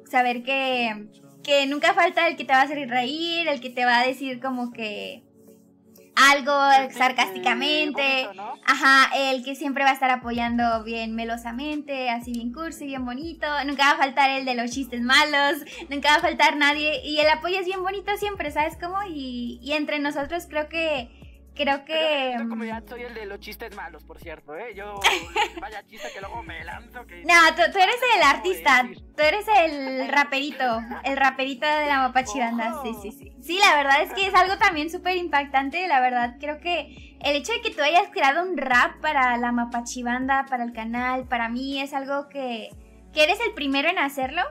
saber 0.05 0.43
que, 0.43 1.09
que 1.43 1.67
nunca 1.67 1.95
falta 1.95 2.29
el 2.29 2.37
que 2.37 2.45
te 2.45 2.53
va 2.53 2.61
a 2.61 2.65
hacer 2.65 2.89
reír, 2.89 3.49
el 3.49 3.61
que 3.61 3.71
te 3.71 3.85
va 3.85 4.01
a 4.01 4.07
decir 4.07 4.41
como 4.41 4.73
que 4.73 5.26
algo 6.17 6.53
sarcásticamente. 6.93 8.25
bonito, 8.27 8.35
¿no? 8.35 8.55
Ajá, 8.65 9.11
el 9.15 9.45
que 9.45 9.55
siempre 9.55 9.85
va 9.85 9.91
a 9.91 9.93
estar 9.93 10.11
apoyando 10.11 10.83
bien 10.83 11.15
melosamente, 11.15 12.11
así 12.11 12.33
bien 12.33 12.53
cursi, 12.53 12.87
bien 12.87 13.05
bonito. 13.05 13.47
Nunca 13.67 13.85
va 13.85 13.91
a 13.93 13.97
faltar 13.97 14.31
el 14.31 14.45
de 14.45 14.55
los 14.55 14.71
chistes 14.71 15.03
malos, 15.03 15.59
nunca 15.91 16.11
va 16.11 16.17
a 16.17 16.21
faltar 16.21 16.57
nadie. 16.57 17.03
Y 17.05 17.19
el 17.19 17.29
apoyo 17.29 17.59
es 17.61 17.67
bien 17.67 17.83
bonito 17.83 18.17
siempre, 18.17 18.51
¿sabes 18.51 18.77
cómo? 18.81 18.97
Y, 19.09 19.61
y 19.63 19.73
entre 19.73 19.99
nosotros 19.99 20.47
creo 20.49 20.69
que. 20.69 21.26
Creo 21.57 21.85
que. 21.85 22.27
En 22.27 22.33
esta 22.33 22.49
comunidad 22.49 22.85
soy 22.87 23.03
el 23.03 23.15
de 23.15 23.27
los 23.27 23.41
chistes 23.41 23.75
malos, 23.75 24.05
por 24.05 24.19
cierto, 24.19 24.55
¿eh? 24.55 24.75
Yo, 24.75 25.01
vaya 25.61 25.83
chiste 25.87 26.09
que 26.13 26.21
luego 26.21 26.43
me 26.43 26.63
lanzo. 26.65 27.07
Que 27.07 27.25
No, 27.25 27.35
tú, 27.57 27.63
tú 27.73 27.79
eres 27.79 27.97
el 28.15 28.21
¿Cómo 28.21 28.31
artista, 28.31 28.89
tú 29.17 29.23
eres 29.23 29.47
el 29.49 30.09
raperito, 30.09 30.81
el 31.05 31.17
raperito 31.17 31.67
de 31.67 31.87
la 31.87 32.01
mapachiranda, 32.01 32.83
sí, 32.83 32.95
sí, 33.01 33.13
sí. 33.13 33.33
Sí, 33.41 33.59
la 33.59 33.77
verdad 33.77 34.03
es 34.03 34.13
que 34.13 34.27
es 34.27 34.35
algo 34.35 34.59
también 34.59 34.91
súper 34.91 35.17
impactante, 35.17 35.87
la 35.89 36.01
verdad 36.01 36.37
creo 36.39 36.59
que 36.61 37.17
el 37.21 37.37
hecho 37.37 37.53
de 37.53 37.61
que 37.63 37.71
tú 37.71 37.83
hayas 37.83 38.09
creado 38.13 38.43
un 38.43 38.57
rap 38.57 39.01
para 39.01 39.37
la 39.39 39.53
mapachibanda, 39.53 40.45
para 40.49 40.65
el 40.65 40.73
canal, 40.73 41.27
para 41.27 41.49
mí 41.49 41.81
es 41.81 41.95
algo 41.95 42.29
que, 42.29 42.69
que 43.13 43.23
eres 43.23 43.39
el 43.41 43.55
primero 43.55 43.89
en 43.89 43.99
hacerlo 43.99 44.43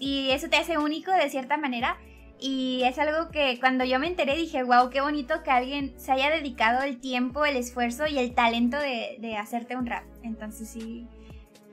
y 0.00 0.30
eso 0.30 0.48
te 0.48 0.56
hace 0.56 0.78
único 0.78 1.12
de 1.12 1.28
cierta 1.30 1.56
manera. 1.56 1.98
Y 2.40 2.82
es 2.84 2.98
algo 2.98 3.30
que 3.30 3.58
cuando 3.60 3.84
yo 3.84 3.98
me 3.98 4.06
enteré 4.06 4.36
dije, 4.36 4.62
wow, 4.62 4.90
qué 4.90 5.00
bonito 5.00 5.42
que 5.42 5.50
alguien 5.50 5.94
se 5.98 6.12
haya 6.12 6.30
dedicado 6.30 6.82
el 6.82 7.00
tiempo, 7.00 7.44
el 7.44 7.56
esfuerzo 7.56 8.06
y 8.06 8.18
el 8.18 8.34
talento 8.34 8.78
de, 8.78 9.16
de 9.20 9.36
hacerte 9.36 9.76
un 9.76 9.86
rap. 9.86 10.04
Entonces 10.22 10.68
sí, 10.68 11.06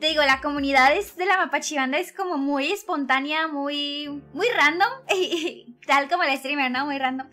te 0.01 0.07
digo, 0.07 0.23
la 0.23 0.41
comunidad 0.41 0.97
es 0.97 1.15
de 1.15 1.27
la 1.27 1.37
Mapachibanda 1.37 1.99
es 1.99 2.11
como 2.11 2.39
muy 2.39 2.71
espontánea, 2.71 3.47
muy, 3.47 4.23
muy 4.33 4.47
random, 4.49 4.89
tal 5.87 6.09
como 6.09 6.23
el 6.23 6.35
streamer, 6.37 6.71
¿no? 6.71 6.85
Muy 6.87 6.97
random. 6.97 7.27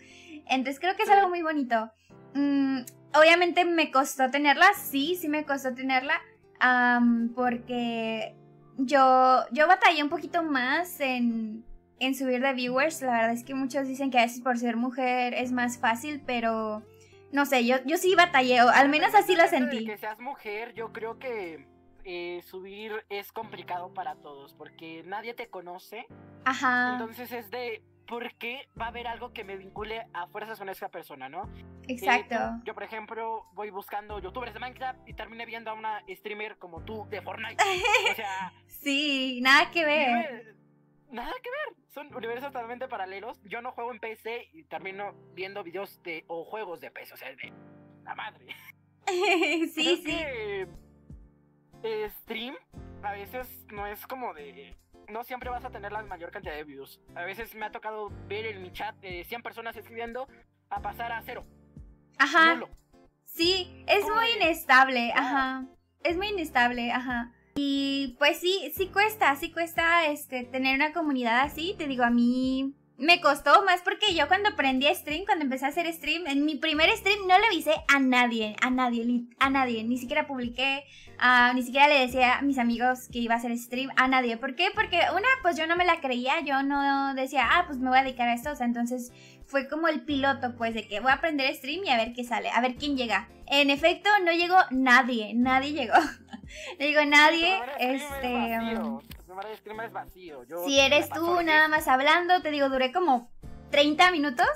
Entonces 0.47 0.79
creo 0.79 0.95
que 0.95 1.01
es 1.01 1.09
algo 1.09 1.29
muy 1.29 1.41
bonito. 1.41 1.91
Mm, 2.35 2.81
obviamente 3.15 3.65
me 3.65 3.89
costó 3.89 4.29
tenerla, 4.29 4.67
sí, 4.75 5.17
sí 5.19 5.27
me 5.27 5.45
costó 5.45 5.73
tenerla, 5.73 6.21
porque 7.35 8.35
yo, 8.77 9.45
yo 9.51 9.67
batallé 9.67 10.03
un 10.03 10.09
poquito 10.09 10.43
más 10.43 10.99
en, 10.99 11.65
en 11.99 12.15
subir 12.15 12.41
de 12.41 12.53
viewers. 12.53 13.01
La 13.01 13.11
verdad 13.13 13.31
es 13.31 13.43
que 13.43 13.53
muchos 13.53 13.87
dicen 13.87 14.11
que 14.11 14.19
a 14.19 14.23
veces 14.23 14.41
por 14.41 14.57
ser 14.57 14.75
mujer 14.77 15.33
es 15.33 15.51
más 15.51 15.77
fácil, 15.79 16.21
pero 16.25 16.83
no 17.31 17.45
sé, 17.45 17.65
yo, 17.65 17.77
yo 17.85 17.97
sí 17.97 18.15
batallé, 18.15 18.61
o 18.63 18.69
al 18.69 18.89
menos 18.89 19.13
así 19.15 19.35
lo 19.35 19.47
sentí. 19.47 19.85
Que 19.85 19.97
seas 19.97 20.19
mujer, 20.19 20.73
yo 20.73 20.91
creo 20.91 21.19
que 21.19 21.67
eh, 22.05 22.41
subir 22.45 22.91
es 23.09 23.31
complicado 23.31 23.93
para 23.93 24.15
todos, 24.15 24.53
porque 24.53 25.03
nadie 25.05 25.33
te 25.33 25.47
conoce. 25.47 26.07
Ajá, 26.45 26.93
Entonces 26.93 27.31
es 27.31 27.51
de, 27.51 27.83
¿por 28.07 28.33
qué 28.35 28.67
va 28.79 28.85
a 28.85 28.87
haber 28.87 29.05
algo 29.07 29.31
que 29.33 29.43
me 29.43 29.57
vincule 29.57 30.07
a 30.13 30.25
fuerzas 30.27 30.57
con 30.57 30.69
esa 30.69 30.89
persona, 30.89 31.29
no? 31.29 31.43
Eh, 31.87 31.93
exacto. 31.93 32.35
tú- 32.35 32.65
yo, 32.65 32.73
por 32.73 32.83
ejemplo, 32.83 33.45
voy 33.53 33.69
buscando 33.69 34.19
youtubers 34.19 34.53
de 34.53 34.59
Minecraft 34.59 35.07
y 35.07 35.13
terminé 35.13 35.45
viendo 35.45 35.69
a 35.69 35.73
una 35.73 36.01
streamer 36.09 36.57
como 36.57 36.81
tú 36.81 37.05
de 37.09 37.21
Fortnite. 37.21 37.57
O 38.11 38.15
sea, 38.15 38.53
Sí, 38.67 39.39
nada 39.43 39.69
que 39.71 39.85
ver. 39.85 40.55
Nada 41.11 41.31
que 41.43 41.49
ver. 41.49 41.75
Son 41.89 42.13
universos 42.15 42.51
totalmente 42.51 42.87
paralelos. 42.87 43.39
Yo 43.43 43.61
no 43.61 43.71
juego 43.71 43.91
en 43.91 43.99
PC 43.99 44.49
y 44.53 44.63
termino 44.63 45.13
viendo 45.33 45.63
videos 45.63 46.01
de 46.03 46.23
o 46.27 46.45
juegos 46.45 46.79
de 46.79 46.91
PC. 46.91 47.13
O 47.13 47.17
sea, 47.17 47.29
es 47.29 47.37
de 47.37 47.51
la 48.03 48.15
madre. 48.15 48.45
sí, 49.07 49.71
Creo 49.73 49.95
sí. 49.97 50.03
que, 50.03 50.67
eh, 51.83 52.09
stream 52.21 52.55
a 53.03 53.11
veces 53.13 53.47
no 53.71 53.87
es 53.87 54.05
como 54.07 54.33
de. 54.33 54.75
No 55.07 55.23
siempre 55.23 55.49
vas 55.49 55.65
a 55.65 55.71
tener 55.71 55.91
la 55.91 56.03
mayor 56.03 56.29
cantidad 56.29 56.53
de 56.53 56.63
views. 56.63 57.01
A 57.15 57.23
veces 57.23 57.55
me 57.55 57.65
ha 57.65 57.71
tocado 57.71 58.11
ver 58.27 58.45
en 58.45 58.61
mi 58.61 58.71
chat 58.71 58.95
de 58.97 59.23
100 59.23 59.41
personas 59.41 59.75
escribiendo 59.75 60.27
a 60.69 60.81
pasar 60.81 61.11
a 61.11 61.21
cero. 61.23 61.45
Ajá. 62.19 62.53
Nulo. 62.53 62.69
Sí, 63.23 63.83
es 63.87 64.03
muy 64.05 64.27
de- 64.27 64.35
inestable, 64.35 65.11
Ah. 65.15 65.19
ajá. 65.19 65.65
Es 66.03 66.15
muy 66.17 66.27
inestable, 66.27 66.91
ajá. 66.91 67.33
Y 67.61 68.15
pues 68.19 68.37
sí, 68.37 68.71
sí 68.73 68.87
cuesta, 68.87 69.35
sí 69.35 69.51
cuesta 69.51 70.05
este 70.05 70.45
tener 70.45 70.75
una 70.75 70.93
comunidad 70.93 71.41
así, 71.41 71.75
te 71.77 71.87
digo, 71.87 72.05
a 72.05 72.09
mí 72.09 72.73
me 72.99 73.21
costó 73.21 73.63
más 73.63 73.81
porque 73.81 74.13
yo 74.13 74.27
cuando 74.27 74.49
aprendí 74.49 74.87
a 74.87 74.93
stream, 74.93 75.25
cuando 75.25 75.45
empecé 75.45 75.65
a 75.65 75.69
hacer 75.69 75.91
stream, 75.91 76.27
en 76.27 76.45
mi 76.45 76.55
primer 76.55 76.89
stream 76.97 77.27
no 77.27 77.39
le 77.39 77.45
avisé 77.45 77.73
a 77.87 77.99
nadie, 77.99 78.55
a 78.61 78.69
nadie, 78.69 79.23
a 79.39 79.49
nadie, 79.49 79.83
ni 79.83 79.97
siquiera 79.97 80.27
publiqué, 80.27 80.83
ah, 81.17 81.51
ni 81.55 81.63
siquiera 81.63 81.87
le 81.87 81.99
decía 81.99 82.37
a 82.37 82.41
mis 82.41 82.57
amigos 82.57 83.07
que 83.11 83.19
iba 83.19 83.35
a 83.35 83.37
hacer 83.37 83.57
stream, 83.57 83.89
a 83.95 84.07
nadie. 84.07 84.37
¿Por 84.37 84.55
qué? 84.55 84.67
Porque 84.75 84.99
una, 85.11 85.27
pues 85.41 85.57
yo 85.57 85.65
no 85.65 85.77
me 85.77 85.85
la 85.85 86.01
creía, 86.01 86.41
yo 86.41 86.61
no 86.63 87.13
decía, 87.15 87.47
ah, 87.49 87.63
pues 87.67 87.79
me 87.79 87.89
voy 87.89 87.99
a 87.99 88.03
dedicar 88.03 88.27
a 88.27 88.33
esto, 88.33 88.51
o 88.51 88.55
sea, 88.55 88.65
entonces 88.65 89.13
fue 89.45 89.67
como 89.67 89.87
el 89.87 90.01
piloto, 90.01 90.55
pues, 90.57 90.73
de 90.73 90.87
que 90.87 90.99
voy 90.99 91.11
a 91.11 91.15
aprender 91.15 91.53
stream 91.55 91.83
y 91.85 91.89
a 91.89 91.97
ver 91.97 92.13
qué 92.13 92.23
sale, 92.23 92.49
a 92.49 92.61
ver 92.61 92.75
quién 92.75 92.97
llega. 92.97 93.29
En 93.47 93.69
efecto, 93.69 94.09
no 94.23 94.31
llegó 94.31 94.57
nadie, 94.71 95.33
nadie 95.33 95.71
llegó. 95.71 95.95
no 96.79 96.85
llegó 96.85 97.05
nadie, 97.05 97.59
este... 97.79 99.18
es 99.83 99.91
vacío. 99.91 100.43
Yo 100.45 100.65
si 100.65 100.79
eres 100.79 101.09
tú 101.09 101.41
nada 101.41 101.67
más 101.67 101.87
hablando, 101.87 102.41
te 102.41 102.51
digo, 102.51 102.69
duré 102.69 102.91
como 102.91 103.31
30 103.71 104.11
minutos, 104.11 104.47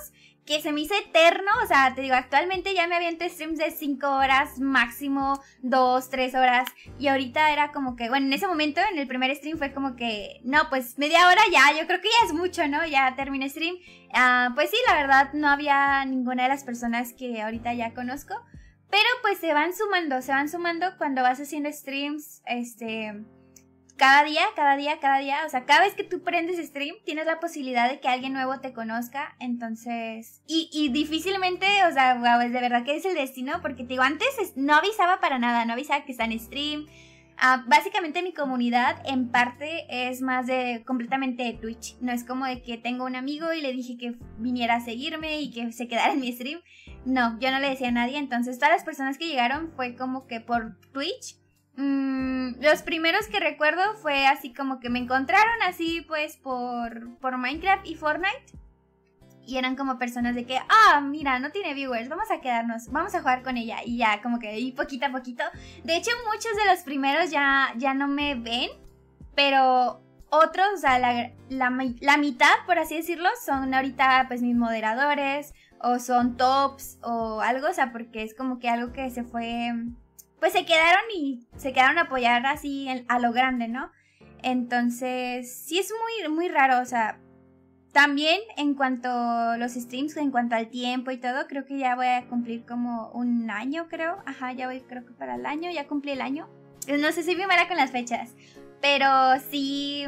que 0.46 0.62
se 0.62 0.74
me 0.74 0.82
hizo 0.82 0.94
eterno, 0.96 1.50
o 1.64 1.68
sea, 1.68 1.94
te 1.96 2.02
digo, 2.02 2.16
actualmente 2.16 2.74
ya 2.74 2.88
me 2.88 2.96
aviento 2.96 3.28
streams 3.28 3.58
de 3.60 3.72
5 3.72 4.08
horas, 4.10 4.60
máximo 4.60 5.42
2, 5.62 6.10
3 6.10 6.36
horas, 6.36 6.68
y 7.00 7.08
ahorita 7.08 7.52
era 7.52 7.72
como 7.72 7.96
que, 7.96 8.10
bueno, 8.10 8.26
en 8.26 8.34
ese 8.34 8.48
momento, 8.48 8.82
en 8.92 8.98
el 8.98 9.08
primer 9.08 9.34
stream 9.36 9.58
fue 9.58 9.74
como 9.74 9.96
que, 9.96 10.42
no, 10.44 10.70
pues 10.70 10.98
media 10.98 11.28
hora 11.28 11.42
ya, 11.52 11.80
yo 11.80 11.88
creo 11.88 12.02
que 12.02 12.10
ya 12.10 12.28
es 12.28 12.34
mucho, 12.34 12.68
¿no? 12.68 12.86
Ya 12.86 13.16
terminé 13.16 13.50
stream. 13.50 13.78
Ah, 14.14 14.52
pues 14.54 14.70
sí, 14.70 14.78
la 14.88 14.96
verdad, 14.96 15.34
no 15.34 15.48
había 15.48 16.04
ninguna 16.06 16.44
de 16.44 16.50
las 16.50 16.64
personas 16.66 17.14
que 17.14 17.42
ahorita 17.42 17.74
ya 17.74 17.94
conozco, 17.94 18.36
pero 18.90 19.10
pues 19.22 19.40
se 19.40 19.54
van 19.54 19.74
sumando, 19.74 20.22
se 20.22 20.34
van 20.34 20.50
sumando 20.50 20.98
cuando 20.98 21.22
vas 21.22 21.40
haciendo 21.40 21.72
streams, 21.72 22.42
este 22.46 23.24
cada 24.04 24.26
día, 24.26 24.42
cada 24.54 24.76
día, 24.76 25.00
cada 25.00 25.20
día, 25.20 25.38
o 25.46 25.50
sea, 25.50 25.64
cada 25.64 25.80
vez 25.80 25.94
que 25.94 26.04
tú 26.04 26.24
prendes 26.24 26.58
stream, 26.68 26.98
tienes 27.06 27.26
la 27.26 27.40
posibilidad 27.40 27.90
de 27.90 28.02
que 28.02 28.10
alguien 28.10 28.34
nuevo 28.34 28.60
te 28.60 28.74
conozca, 28.74 29.34
entonces, 29.40 30.42
y, 30.46 30.70
y 30.74 30.90
difícilmente, 30.90 31.66
o 31.90 31.94
sea, 31.94 32.16
wow, 32.16 32.42
es 32.42 32.52
de 32.52 32.60
verdad 32.60 32.84
que 32.84 32.98
es 32.98 33.06
el 33.06 33.16
destino, 33.16 33.62
porque 33.62 33.84
te 33.84 33.94
digo, 33.94 34.04
antes 34.04 34.28
no 34.58 34.76
avisaba 34.76 35.22
para 35.22 35.40
nada, 35.40 35.64
no 35.64 35.72
avisaba 35.72 36.04
que 36.04 36.12
está 36.12 36.26
en 36.26 36.38
stream, 36.38 36.86
Ah, 37.38 37.64
básicamente 37.68 38.22
mi 38.22 38.32
comunidad 38.32 39.02
en 39.06 39.30
parte 39.30 39.86
es 39.90 40.22
más 40.22 40.46
de 40.46 40.84
completamente 40.86 41.44
de 41.44 41.54
Twitch. 41.54 41.98
No 42.00 42.12
es 42.12 42.24
como 42.24 42.46
de 42.46 42.62
que 42.62 42.78
tengo 42.78 43.06
un 43.06 43.16
amigo 43.16 43.52
y 43.54 43.62
le 43.62 43.74
dije 43.74 43.98
que 43.98 44.16
viniera 44.38 44.76
a 44.76 44.82
seguirme 44.82 45.42
y 45.42 45.50
que 45.50 45.72
se 45.72 45.88
quedara 45.88 46.14
en 46.14 46.22
mi 46.22 46.32
stream. 46.32 46.62
No, 47.06 47.40
yo 47.40 47.50
no 47.52 47.60
le 47.60 47.70
decía 47.70 47.88
a 47.88 47.92
nadie. 47.92 48.18
Entonces 48.18 48.60
todas 48.60 48.76
las 48.76 48.84
personas 48.84 49.18
que 49.18 49.28
llegaron 49.28 49.72
fue 49.76 49.96
como 49.96 50.28
que 50.28 50.42
por 50.42 50.80
Twitch. 50.92 51.43
Mm, 51.76 52.62
los 52.62 52.84
primeros 52.84 53.28
que 53.28 53.40
recuerdo 53.40 53.82
fue 53.96 54.28
así 54.28 54.54
como 54.54 54.80
que 54.80 54.90
me 54.90 55.00
encontraron 55.00 55.62
así 55.64 56.06
pues 56.08 56.38
por, 56.38 57.18
por 57.18 57.38
Minecraft 57.38 57.86
y 57.88 57.96
Fortnite. 57.96 58.58
Y 59.46 59.58
eran 59.58 59.76
como 59.76 59.98
personas 59.98 60.36
de 60.36 60.46
que, 60.46 60.58
ah, 60.58 61.02
mira, 61.02 61.38
no 61.40 61.52
tiene 61.52 61.74
viewers, 61.74 62.08
vamos 62.08 62.32
a 62.32 62.40
quedarnos, 62.40 62.90
vamos 62.92 63.14
a 63.14 63.20
jugar 63.20 63.44
con 63.44 63.58
ella. 63.58 63.78
Y 63.86 63.98
ya, 63.98 64.22
como 64.22 64.40
que, 64.40 64.58
y 64.58 64.72
poquito 64.72 65.08
a 65.08 65.12
poquito. 65.12 65.44
De 65.84 65.98
hecho, 65.98 66.12
muchos 66.32 66.56
de 66.56 66.72
los 66.72 66.84
primeros 66.84 67.30
ya, 67.30 67.74
ya 67.76 67.94
no 67.94 68.08
me 68.08 68.36
ven, 68.36 68.70
pero 69.36 70.02
otros, 70.30 70.66
o 70.74 70.78
sea, 70.78 70.98
la, 70.98 71.32
la, 71.50 72.18
mitad, 72.18 72.54
por 72.66 72.80
así 72.80 72.96
decirlo, 72.96 73.30
son 73.46 73.74
ahorita 73.74 74.26
pues 74.28 74.42
mis 74.42 74.56
moderadores, 74.56 75.54
o 75.80 76.00
son 76.00 76.38
tops, 76.38 76.98
o 77.04 77.42
algo, 77.42 77.68
o 77.68 77.74
sea, 77.74 77.92
porque 77.92 78.24
es 78.24 78.34
como 78.34 78.60
que 78.60 78.70
algo 78.70 78.94
que 78.94 79.10
se 79.12 79.24
fue, 79.24 79.74
pues 80.44 80.52
se 80.52 80.66
quedaron 80.66 81.04
y 81.16 81.48
se 81.56 81.72
quedaron 81.72 81.98
a 81.98 82.02
apoyar 82.02 82.46
así 82.46 82.90
a 83.08 83.20
lo 83.20 83.32
grande, 83.32 83.70
¿no? 83.70 83.90
Entonces, 84.42 85.56
sí 85.56 85.80
es 85.80 85.90
muy, 85.90 86.30
muy 86.36 86.50
raro, 86.50 86.82
o 86.82 86.86
sea, 86.86 87.18
también 87.94 88.42
en 88.58 88.74
cuanto 88.74 89.08
a 89.08 89.56
los 89.56 89.72
streams, 89.72 90.18
en 90.18 90.32
cuanto 90.32 90.56
al 90.56 90.68
tiempo 90.68 91.12
y 91.12 91.18
todo, 91.18 91.48
creo 91.48 91.64
que 91.64 91.78
ya 91.78 91.96
voy 91.96 92.08
a 92.08 92.28
cumplir 92.28 92.66
como 92.66 93.10
un 93.12 93.50
año, 93.50 93.88
creo. 93.88 94.18
Ajá, 94.26 94.52
ya 94.52 94.68
voy 94.68 94.82
creo 94.82 95.06
que 95.06 95.14
para 95.14 95.36
el 95.36 95.46
año, 95.46 95.72
ya 95.72 95.88
cumplí 95.88 96.12
el 96.12 96.20
año. 96.20 96.50
No 96.90 97.14
sé, 97.14 97.24
si 97.24 97.36
bien 97.36 97.48
mala 97.48 97.70
con 97.70 97.78
las 97.78 97.92
fechas, 97.92 98.36
pero 98.82 99.08
sí 99.50 100.06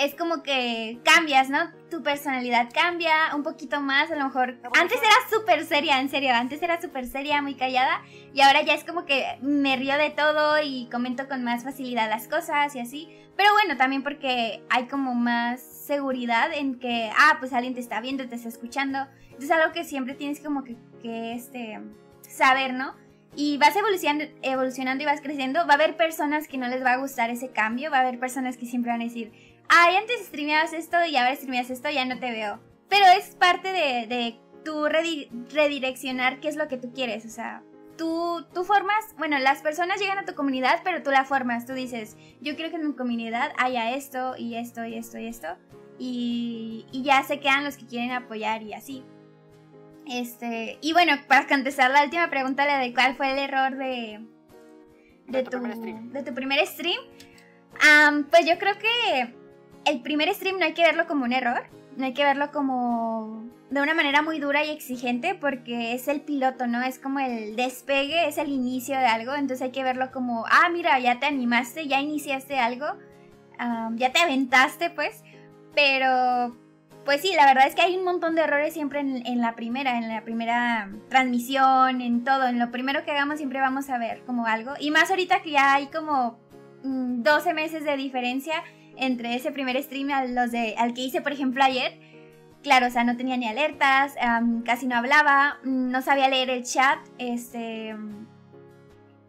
es 0.00 0.14
como 0.14 0.42
que 0.42 0.98
cambias, 1.04 1.50
¿no? 1.50 1.58
Tu 1.90 2.02
personalidad 2.02 2.70
cambia 2.72 3.34
un 3.34 3.42
poquito 3.42 3.80
más, 3.82 4.10
a 4.10 4.16
lo 4.16 4.24
mejor. 4.24 4.58
Antes 4.78 4.98
era 4.98 5.14
súper 5.30 5.66
seria, 5.66 6.00
en 6.00 6.08
serio, 6.08 6.32
antes 6.34 6.62
era 6.62 6.80
súper 6.80 7.06
seria, 7.06 7.42
muy 7.42 7.54
callada, 7.54 8.02
y 8.32 8.40
ahora 8.40 8.62
ya 8.62 8.72
es 8.72 8.84
como 8.84 9.04
que 9.04 9.26
me 9.42 9.76
río 9.76 9.98
de 9.98 10.10
todo 10.10 10.58
y 10.62 10.88
comento 10.90 11.28
con 11.28 11.44
más 11.44 11.64
facilidad 11.64 12.08
las 12.08 12.28
cosas 12.28 12.74
y 12.74 12.80
así. 12.80 13.08
Pero 13.36 13.52
bueno, 13.52 13.76
también 13.76 14.02
porque 14.02 14.62
hay 14.70 14.86
como 14.86 15.14
más 15.14 15.60
seguridad 15.60 16.50
en 16.54 16.78
que, 16.78 17.10
ah, 17.18 17.36
pues 17.38 17.52
alguien 17.52 17.74
te 17.74 17.80
está 17.80 18.00
viendo, 18.00 18.26
te 18.26 18.36
está 18.36 18.48
escuchando. 18.48 19.06
Entonces 19.24 19.50
algo 19.50 19.72
que 19.72 19.84
siempre 19.84 20.14
tienes 20.14 20.40
como 20.40 20.64
que, 20.64 20.76
que 21.02 21.34
este, 21.34 21.78
saber, 22.22 22.72
¿no? 22.72 22.94
y 23.36 23.58
vas 23.58 23.76
evolucionando, 23.76 24.24
evolucionando 24.42 25.02
y 25.04 25.06
vas 25.06 25.20
creciendo, 25.20 25.60
va 25.66 25.72
a 25.72 25.74
haber 25.74 25.96
personas 25.96 26.48
que 26.48 26.58
no 26.58 26.66
les 26.66 26.84
va 26.84 26.94
a 26.94 26.96
gustar 26.96 27.30
ese 27.30 27.50
cambio, 27.50 27.90
va 27.90 27.98
a 27.98 28.00
haber 28.00 28.18
personas 28.18 28.56
que 28.56 28.66
siempre 28.66 28.90
van 28.90 29.02
a 29.02 29.04
decir, 29.04 29.32
ay, 29.70 29.96
antes 29.96 30.26
streameabas 30.26 30.72
esto 30.72 30.96
y 31.06 31.16
ahora 31.16 31.34
streameas 31.34 31.70
esto, 31.70 31.88
ya 31.90 32.04
no 32.04 32.18
te 32.18 32.30
veo. 32.30 32.60
Pero 32.88 33.06
es 33.16 33.36
parte 33.36 33.72
de, 33.72 34.06
de 34.08 34.36
tu 34.64 34.86
redireccionar 34.86 36.40
qué 36.40 36.48
es 36.48 36.56
lo 36.56 36.68
que 36.68 36.76
tú 36.76 36.92
quieres, 36.92 37.24
o 37.24 37.28
sea, 37.28 37.62
tú, 37.96 38.44
tú 38.52 38.64
formas, 38.64 39.14
bueno, 39.16 39.38
las 39.38 39.62
personas 39.62 40.00
llegan 40.00 40.18
a 40.18 40.24
tu 40.24 40.34
comunidad, 40.34 40.80
pero 40.84 41.02
tú 41.02 41.10
la 41.10 41.24
formas, 41.24 41.66
tú 41.66 41.72
dices, 41.72 42.16
yo 42.40 42.56
quiero 42.56 42.70
que 42.70 42.76
en 42.76 42.88
mi 42.88 42.94
comunidad 42.94 43.52
haya 43.58 43.94
esto 43.94 44.34
y 44.36 44.56
esto 44.56 44.84
y 44.84 44.96
esto 44.96 45.18
y 45.18 45.26
esto, 45.28 45.48
y, 45.98 46.86
y 46.92 47.02
ya 47.02 47.22
se 47.22 47.40
quedan 47.40 47.64
los 47.64 47.76
que 47.76 47.86
quieren 47.86 48.10
apoyar 48.10 48.62
y 48.62 48.74
así. 48.74 49.04
Este, 50.06 50.78
y 50.80 50.92
bueno, 50.92 51.12
para 51.28 51.46
contestar 51.46 51.90
la 51.90 52.02
última 52.02 52.28
pregunta, 52.28 52.66
la 52.66 52.78
de 52.78 52.92
cuál 52.92 53.14
fue 53.16 53.32
el 53.32 53.38
error 53.38 53.76
de, 53.76 54.26
de, 55.28 55.42
tu, 55.44 55.60
de 55.60 56.22
tu 56.24 56.34
primer 56.34 56.66
stream, 56.66 57.00
pues 58.30 58.46
yo 58.46 58.58
creo 58.58 58.74
que 58.78 59.39
el 59.84 60.02
primer 60.02 60.32
stream 60.34 60.58
no 60.58 60.64
hay 60.64 60.74
que 60.74 60.82
verlo 60.82 61.06
como 61.06 61.24
un 61.24 61.32
error, 61.32 61.62
no 61.96 62.04
hay 62.04 62.14
que 62.14 62.24
verlo 62.24 62.50
como 62.52 63.44
de 63.70 63.80
una 63.80 63.94
manera 63.94 64.20
muy 64.22 64.40
dura 64.40 64.64
y 64.64 64.70
exigente 64.70 65.34
porque 65.34 65.94
es 65.94 66.08
el 66.08 66.20
piloto, 66.20 66.66
¿no? 66.66 66.82
Es 66.82 66.98
como 66.98 67.20
el 67.20 67.54
despegue, 67.54 68.26
es 68.26 68.36
el 68.38 68.48
inicio 68.48 68.98
de 68.98 69.06
algo, 69.06 69.34
entonces 69.34 69.62
hay 69.62 69.70
que 69.70 69.84
verlo 69.84 70.10
como, 70.10 70.44
ah, 70.46 70.68
mira, 70.72 70.98
ya 70.98 71.20
te 71.20 71.26
animaste, 71.26 71.86
ya 71.86 72.00
iniciaste 72.00 72.58
algo, 72.58 72.86
ya 73.94 74.12
te 74.12 74.20
aventaste, 74.20 74.90
pues, 74.90 75.22
pero... 75.74 76.56
Pues 77.02 77.22
sí, 77.22 77.32
la 77.34 77.46
verdad 77.46 77.66
es 77.66 77.74
que 77.74 77.80
hay 77.80 77.96
un 77.96 78.04
montón 78.04 78.34
de 78.34 78.42
errores 78.42 78.74
siempre 78.74 79.00
en, 79.00 79.40
la 79.40 79.56
primera, 79.56 79.96
en 79.96 80.08
la 80.08 80.22
primera 80.22 80.90
transmisión, 81.08 82.02
en 82.02 82.24
todo, 82.24 82.46
en 82.46 82.58
lo 82.58 82.70
primero 82.70 83.04
que 83.04 83.10
hagamos 83.10 83.38
siempre 83.38 83.58
vamos 83.58 83.88
a 83.88 83.96
ver 83.96 84.22
como 84.26 84.46
algo. 84.46 84.74
Y 84.78 84.90
más 84.90 85.08
ahorita 85.08 85.40
que 85.40 85.52
ya 85.52 85.74
hay 85.74 85.86
como 85.86 86.38
12 86.82 87.52
mm, 87.52 87.56
meses 87.56 87.84
de 87.84 87.96
diferencia, 87.96 88.62
entre 88.96 89.34
ese 89.34 89.52
primer 89.52 89.80
stream 89.82 90.10
al, 90.10 90.34
los 90.34 90.50
de, 90.50 90.74
al 90.76 90.94
que 90.94 91.02
hice, 91.02 91.20
por 91.20 91.32
ejemplo, 91.32 91.62
ayer. 91.62 91.98
Claro, 92.62 92.88
o 92.88 92.90
sea, 92.90 93.04
no 93.04 93.16
tenía 93.16 93.36
ni 93.38 93.48
alertas, 93.48 94.14
casi 94.66 94.86
no 94.86 94.96
hablaba, 94.96 95.58
no 95.64 96.02
sabía 96.02 96.28
leer 96.28 96.50
el 96.50 96.62
chat, 96.62 96.98
este, 97.16 97.96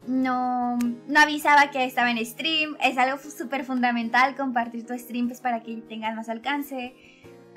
no, 0.05 0.77
no 0.77 1.19
avisaba 1.19 1.71
que 1.71 1.85
estaba 1.85 2.11
en 2.11 2.25
stream. 2.25 2.75
Es 2.81 2.97
algo 2.97 3.17
súper 3.17 3.63
fundamental 3.63 4.35
compartir 4.35 4.85
tu 4.85 4.97
stream 4.97 5.27
pues, 5.27 5.39
para 5.39 5.61
que 5.61 5.77
tengas 5.77 6.13
más 6.15 6.27
alcance. 6.27 6.93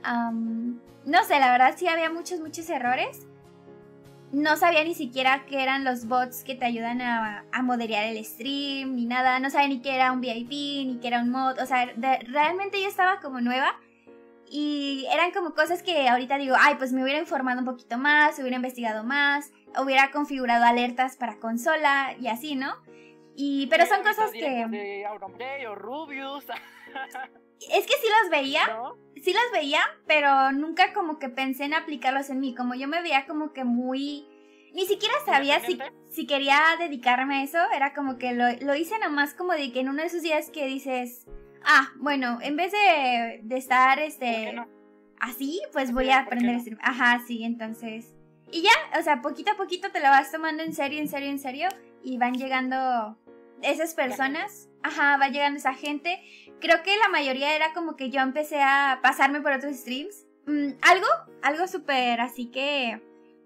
no 0.05 1.25
sé, 1.25 1.41
la 1.41 1.51
verdad 1.51 1.75
sí 1.77 1.89
había 1.89 2.09
muchos, 2.11 2.39
muchos 2.39 2.71
errores 2.71 3.27
no 4.35 4.57
sabía 4.57 4.85
ni 4.85 4.95
siquiera 4.95 5.45
qué 5.47 5.63
eran 5.63 5.85
los 5.85 6.07
bots 6.07 6.45
que 6.45 6.55
te 6.55 6.65
ayudan 6.65 7.01
a, 7.01 7.45
a 7.53 7.63
moderar 7.63 8.05
el 8.05 8.23
stream, 8.25 8.97
ni 8.97 9.07
nada. 9.07 9.39
No 9.39 9.51
sabía 9.51 9.69
ni 9.69 9.81
qué 9.81 9.95
era 9.95 10.13
un 10.13 10.21
VIP, 10.21 10.51
ni 10.51 10.99
qué 11.01 11.09
era 11.09 11.21
un 11.21 11.31
mod. 11.31 11.59
O 11.59 11.67
sea, 11.67 11.87
realmente 11.97 12.81
yo 12.81 12.89
estaba 12.89 13.21
como 13.21 13.41
nueva. 13.41 13.79
Y 14.47 15.07
eran 15.13 15.33
como 15.33 15.55
cosas 15.55 15.83
que 15.83 16.09
ahorita 16.09 16.37
digo, 16.39 16.55
ay, 16.59 16.75
pues 16.77 16.93
me 16.93 17.03
hubiera 17.03 17.19
informado 17.19 17.61
un 17.61 17.65
poquito 17.65 17.99
más, 17.99 18.39
hubiera 18.39 18.57
investigado 18.57 19.03
más, 19.03 19.51
hubiera 19.83 20.11
configurado 20.11 20.65
alertas 20.65 21.17
para 21.17 21.39
consola 21.39 22.15
y 22.21 22.29
así, 22.29 22.55
¿no? 22.55 22.75
Y, 23.35 23.67
pero 23.69 23.87
son 23.87 24.03
cosas 24.03 24.31
que... 24.31 24.67
De 24.69 25.67
o 25.67 25.75
Rubius. 25.75 26.45
Es 27.73 27.87
que 27.87 27.95
sí 28.01 28.07
los 28.23 28.31
veía, 28.31 28.63
sí 29.23 29.33
los 29.33 29.53
veía, 29.53 29.81
pero 30.07 30.53
nunca 30.53 30.93
como 30.93 31.19
que 31.19 31.29
pensé 31.29 31.65
en 31.65 31.75
aplicarlos 31.75 32.31
en 32.31 32.41
mí. 32.41 32.55
Como 32.55 32.75
yo 32.75 32.89
me 32.89 33.03
veía 33.03 33.27
como 33.27 33.53
que 33.53 33.65
muy... 33.65 34.27
Ni 34.75 34.87
siquiera 34.87 35.15
sabía 35.25 35.61
si, 35.61 35.79
si 36.11 36.27
quería 36.27 36.61
dedicarme 36.79 37.37
a 37.37 37.43
eso. 37.45 37.59
Era 37.75 37.95
como 37.95 38.19
que 38.19 38.33
lo, 38.33 38.45
lo, 38.61 38.75
hice 38.75 38.99
nomás 38.99 39.35
como 39.35 39.53
de 39.53 39.73
que 39.73 39.81
en 39.81 39.89
uno 39.89 40.03
de 40.03 40.09
esos 40.09 40.23
días 40.23 40.51
que 40.51 40.67
dices... 40.67 41.27
Ah, 41.65 41.89
bueno, 41.97 42.39
en 42.43 42.57
vez 42.57 42.73
de, 42.73 43.41
de 43.43 43.57
estar 43.57 43.99
este... 43.99 44.57
Así, 45.21 45.63
pues 45.73 45.93
voy 45.93 46.11
a 46.11 46.19
aprender 46.21 46.61
no? 46.71 46.79
Ajá, 46.83 47.23
sí, 47.27 47.45
entonces... 47.45 48.15
Y 48.51 48.63
ya, 48.63 48.99
o 48.99 49.03
sea, 49.03 49.23
poquito 49.23 49.53
a 49.53 49.57
poquito 49.57 49.91
te 49.91 50.01
lo 50.01 50.09
vas 50.09 50.31
tomando 50.31 50.63
en 50.63 50.75
serio, 50.75 51.01
en 51.01 51.09
serio, 51.09 51.31
en 51.31 51.39
serio. 51.39 51.69
Y 52.03 52.19
van 52.19 52.35
llegando 52.35 53.19
esas 53.63 53.95
personas. 53.95 54.69
Ajá, 54.85 55.17
va 55.17 55.29
llegando 55.29 55.59
esa 55.59 55.75
gente 55.75 56.21
creo 56.65 56.83
que 56.83 56.97
la 56.97 57.09
mayoría 57.09 57.55
era 57.55 57.75
como 57.75 57.95
que 57.95 58.11
yo 58.11 58.21
empecé 58.21 58.63
a 58.63 59.01
pasarme 59.03 59.43
por 59.43 59.53
otros 59.53 59.77
streams. 59.77 60.25
Mm, 60.47 60.73
algo, 60.81 61.07
algo 61.43 61.67
súper 61.69 62.21
así 62.23 62.47
que, 62.51 63.03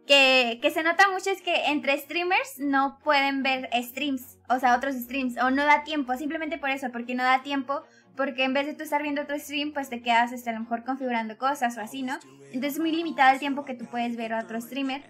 que, 0.07 0.61
que 0.63 0.71
se 0.71 0.85
nota 0.85 1.09
mucho 1.11 1.31
es 1.31 1.43
que 1.43 1.67
entre 1.67 1.99
streamers 1.99 2.59
no 2.59 3.01
pueden 3.03 3.43
ver 3.43 3.69
streams, 3.83 4.39
o 4.49 4.59
sea, 4.61 4.77
otros 4.77 4.95
streams, 4.95 5.37
o 5.39 5.51
no 5.51 5.65
da 5.65 5.83
tiempo, 5.83 6.17
simplemente 6.17 6.59
por 6.59 6.71
eso, 6.71 6.93
porque 6.93 7.17
no 7.17 7.25
da 7.25 7.43
tiempo, 7.43 7.83
porque 8.17 8.45
en 8.45 8.55
vez 8.55 8.67
de 8.67 8.75
tú 8.75 8.85
estar 8.85 9.03
viendo 9.03 9.23
otro 9.23 9.37
stream, 9.39 9.73
pues 9.73 9.91
te 9.91 10.01
quedas 10.01 10.33
este, 10.33 10.51
a 10.51 10.53
lo 10.53 10.61
mejor 10.61 10.85
configurando 10.85 11.37
cosas 11.39 11.77
o 11.77 11.81
así, 11.81 12.03
¿no? 12.03 12.19
Entonces 12.53 12.75
es 12.75 12.79
muy 12.79 12.93
limitado 12.93 13.33
el 13.33 13.41
tiempo 13.41 13.65
que 13.65 13.75
tú 13.75 13.87
puedes 13.87 14.17
ver 14.17 14.33
a 14.33 14.43
otro 14.43 14.61
streamer. 14.61 15.03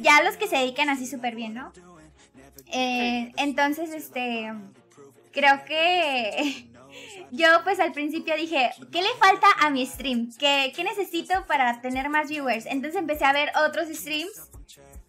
Ya 0.00 0.22
los 0.22 0.36
que 0.36 0.46
se 0.46 0.56
dedican 0.56 0.90
así 0.90 1.06
súper 1.06 1.34
bien, 1.34 1.54
¿no? 1.54 1.72
Eh, 2.72 3.32
entonces, 3.36 3.92
este, 3.92 4.52
creo 5.32 5.64
que 5.64 6.68
yo 7.30 7.46
pues 7.64 7.80
al 7.80 7.92
principio 7.92 8.36
dije, 8.36 8.70
¿qué 8.90 9.02
le 9.02 9.08
falta 9.18 9.46
a 9.60 9.70
mi 9.70 9.86
stream? 9.86 10.30
¿Qué, 10.38 10.72
necesito 10.84 11.46
para 11.46 11.80
tener 11.80 12.08
más 12.08 12.28
viewers? 12.28 12.66
Entonces 12.66 13.00
empecé 13.00 13.24
a 13.24 13.32
ver 13.32 13.50
otros 13.66 13.88
streams 13.88 14.50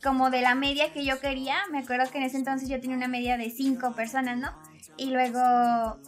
como 0.02 0.30
de 0.30 0.42
la 0.42 0.56
media 0.56 0.92
que 0.92 1.06
yo 1.06 1.20
quería. 1.20 1.56
Me 1.72 1.80
acuerdo 1.80 2.10
que 2.12 2.18
en 2.18 2.24
ese 2.24 2.38
entonces 2.38 2.70
yo 2.70 2.80
tenía 2.80 2.96
una 2.96 3.08
media 3.08 3.38
de 3.38 3.50
5 3.50 3.94
personas, 3.94 4.38
¿no? 4.38 4.54
Y 4.98 5.08
luego 5.08 6.00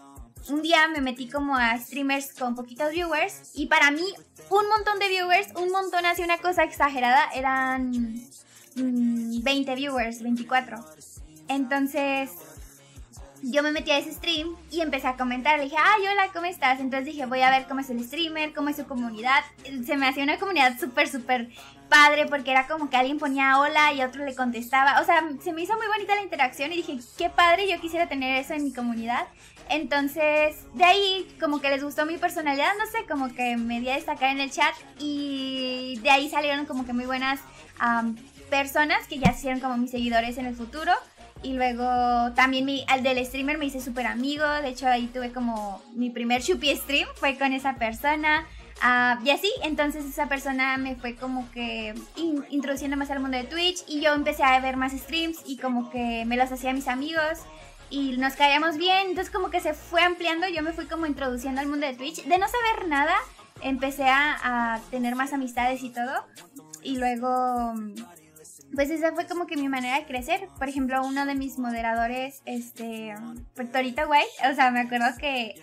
un 0.49 0.61
día 0.61 0.87
me 0.87 1.01
metí 1.01 1.27
como 1.27 1.55
a 1.57 1.77
streamers 1.77 2.33
con 2.33 2.55
poquitos 2.55 2.91
viewers 2.91 3.51
y 3.55 3.65
para 3.65 3.91
mí 3.91 4.05
un 4.49 4.69
montón 4.69 4.99
de 4.99 5.09
viewers, 5.09 5.47
un 5.55 5.71
montón 5.71 6.05
así 6.05 6.21
una 6.21 6.37
cosa 6.37 6.63
exagerada, 6.63 7.29
eran 7.33 7.91
20 8.75 9.71
mm, 9.71 9.75
viewers, 9.75 10.21
24. 10.21 10.77
Entonces 11.47 12.29
yo 13.47 13.61
me 13.61 13.71
metí 13.71 13.91
a 13.91 13.99
ese 13.99 14.11
stream 14.11 14.55
y 14.71 14.81
empecé 14.81 15.07
a 15.07 15.17
comentar. 15.17 15.59
Le 15.59 15.65
dije, 15.65 15.77
ay, 15.77 16.01
hola, 16.07 16.29
¿cómo 16.33 16.47
estás? 16.47 16.79
Entonces 16.79 17.05
dije, 17.05 17.27
voy 17.27 17.41
a 17.41 17.51
ver 17.51 17.67
cómo 17.67 17.79
es 17.79 17.89
el 17.91 18.03
streamer, 18.03 18.53
cómo 18.53 18.69
es 18.69 18.77
su 18.77 18.87
comunidad. 18.87 19.43
Se 19.85 19.97
me 19.97 20.07
hacía 20.07 20.23
una 20.23 20.39
comunidad 20.39 20.79
súper, 20.79 21.07
súper 21.07 21.49
padre 21.87 22.25
porque 22.25 22.49
era 22.49 22.65
como 22.65 22.89
que 22.89 22.97
alguien 22.97 23.19
ponía 23.19 23.59
hola 23.59 23.93
y 23.93 24.01
otro 24.01 24.25
le 24.25 24.33
contestaba. 24.33 24.99
O 24.99 25.05
sea, 25.05 25.23
se 25.43 25.53
me 25.53 25.61
hizo 25.61 25.77
muy 25.77 25.85
bonita 25.85 26.15
la 26.15 26.23
interacción 26.23 26.71
y 26.71 26.77
dije, 26.77 26.97
qué 27.19 27.29
padre, 27.29 27.69
yo 27.69 27.79
quisiera 27.79 28.09
tener 28.09 28.35
eso 28.41 28.55
en 28.55 28.63
mi 28.63 28.73
comunidad. 28.73 29.27
Entonces, 29.69 30.55
de 30.73 30.83
ahí 30.83 31.27
como 31.39 31.61
que 31.61 31.69
les 31.69 31.83
gustó 31.83 32.07
mi 32.07 32.17
personalidad, 32.17 32.73
no 32.79 32.85
sé, 32.87 33.05
como 33.07 33.33
que 33.33 33.57
me 33.57 33.79
di 33.79 33.89
a 33.89 33.95
destacar 33.95 34.29
en 34.29 34.39
el 34.39 34.49
chat 34.49 34.73
y 34.99 35.99
de 36.01 36.09
ahí 36.09 36.29
salieron 36.29 36.65
como 36.65 36.85
que 36.85 36.93
muy 36.93 37.05
buenas 37.05 37.39
personas 38.49 39.07
que 39.07 39.19
ya 39.19 39.31
hicieron 39.31 39.59
como 39.59 39.77
mis 39.77 39.91
seguidores 39.91 40.37
en 40.39 40.47
el 40.47 40.55
futuro. 40.55 40.91
Y 41.45 41.53
luego 41.53 42.33
también 42.33 42.65
mi, 42.65 42.83
al 42.87 43.03
del 43.03 43.23
streamer 43.23 43.59
me 43.59 43.65
hice 43.65 43.79
súper 43.79 44.07
amigo. 44.07 44.43
De 44.63 44.69
hecho, 44.69 44.87
ahí 44.87 45.05
tuve 45.05 45.31
como 45.31 45.79
mi 45.93 46.09
primer 46.09 46.41
Chupi 46.41 46.75
stream, 46.75 47.07
fue 47.17 47.37
con 47.37 47.53
esa 47.53 47.75
persona. 47.75 48.47
Ah, 48.81 49.19
y 49.23 49.29
así, 49.29 49.51
entonces 49.61 50.05
esa 50.05 50.27
persona 50.27 50.75
me 50.77 50.95
fue 50.95 51.15
como 51.15 51.49
que 51.51 51.93
introduciendo 52.49 52.97
más 52.97 53.11
al 53.11 53.19
mundo 53.19 53.37
de 53.37 53.43
Twitch. 53.43 53.83
Y 53.87 54.01
yo 54.01 54.15
empecé 54.15 54.43
a 54.43 54.59
ver 54.59 54.75
más 54.75 54.93
streams 54.93 55.43
y 55.45 55.57
como 55.57 55.91
que 55.91 56.25
me 56.25 56.35
los 56.35 56.51
hacía 56.51 56.71
a 56.71 56.73
mis 56.73 56.87
amigos. 56.87 57.37
Y 57.91 58.17
nos 58.17 58.33
caíamos 58.33 58.77
bien. 58.77 59.09
Entonces, 59.09 59.31
como 59.31 59.51
que 59.51 59.61
se 59.61 59.75
fue 59.75 60.01
ampliando. 60.01 60.47
Yo 60.47 60.63
me 60.63 60.73
fui 60.73 60.87
como 60.87 61.05
introduciendo 61.05 61.61
al 61.61 61.67
mundo 61.67 61.85
de 61.85 61.93
Twitch. 61.93 62.23
De 62.23 62.39
no 62.39 62.47
saber 62.47 62.87
nada, 62.87 63.13
empecé 63.61 64.05
a 64.09 64.81
tener 64.89 65.13
más 65.13 65.31
amistades 65.31 65.83
y 65.83 65.91
todo. 65.91 66.25
Y 66.81 66.97
luego 66.97 67.75
pues 68.75 68.89
esa 68.89 69.13
fue 69.13 69.25
como 69.25 69.47
que 69.47 69.57
mi 69.57 69.69
manera 69.69 69.97
de 69.97 70.05
crecer. 70.05 70.49
Por 70.57 70.69
ejemplo, 70.69 71.01
uno 71.03 71.25
de 71.25 71.35
mis 71.35 71.57
moderadores, 71.57 72.41
este, 72.45 73.15
Torito 73.71 74.03
White, 74.07 74.51
o 74.51 74.55
sea, 74.55 74.71
me 74.71 74.81
acuerdo 74.81 75.07
que 75.17 75.55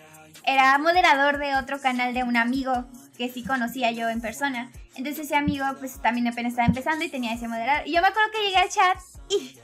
era 0.45 0.77
moderador 0.77 1.37
de 1.37 1.55
otro 1.55 1.79
canal 1.79 2.13
de 2.13 2.23
un 2.23 2.35
amigo 2.35 2.85
que 3.17 3.29
sí 3.29 3.43
conocía 3.43 3.91
yo 3.91 4.09
en 4.09 4.21
persona. 4.21 4.71
Entonces 4.95 5.25
ese 5.25 5.35
amigo 5.35 5.65
pues 5.79 6.01
también 6.01 6.27
apenas 6.27 6.51
estaba 6.51 6.67
empezando 6.67 7.05
y 7.05 7.09
tenía 7.09 7.33
ese 7.33 7.47
moderador. 7.47 7.87
Y 7.87 7.93
yo 7.93 8.01
me 8.01 8.07
acuerdo 8.07 8.31
que 8.31 8.43
llegué 8.43 8.57
al 8.57 8.69
chat 8.69 8.97
y, 9.29 9.57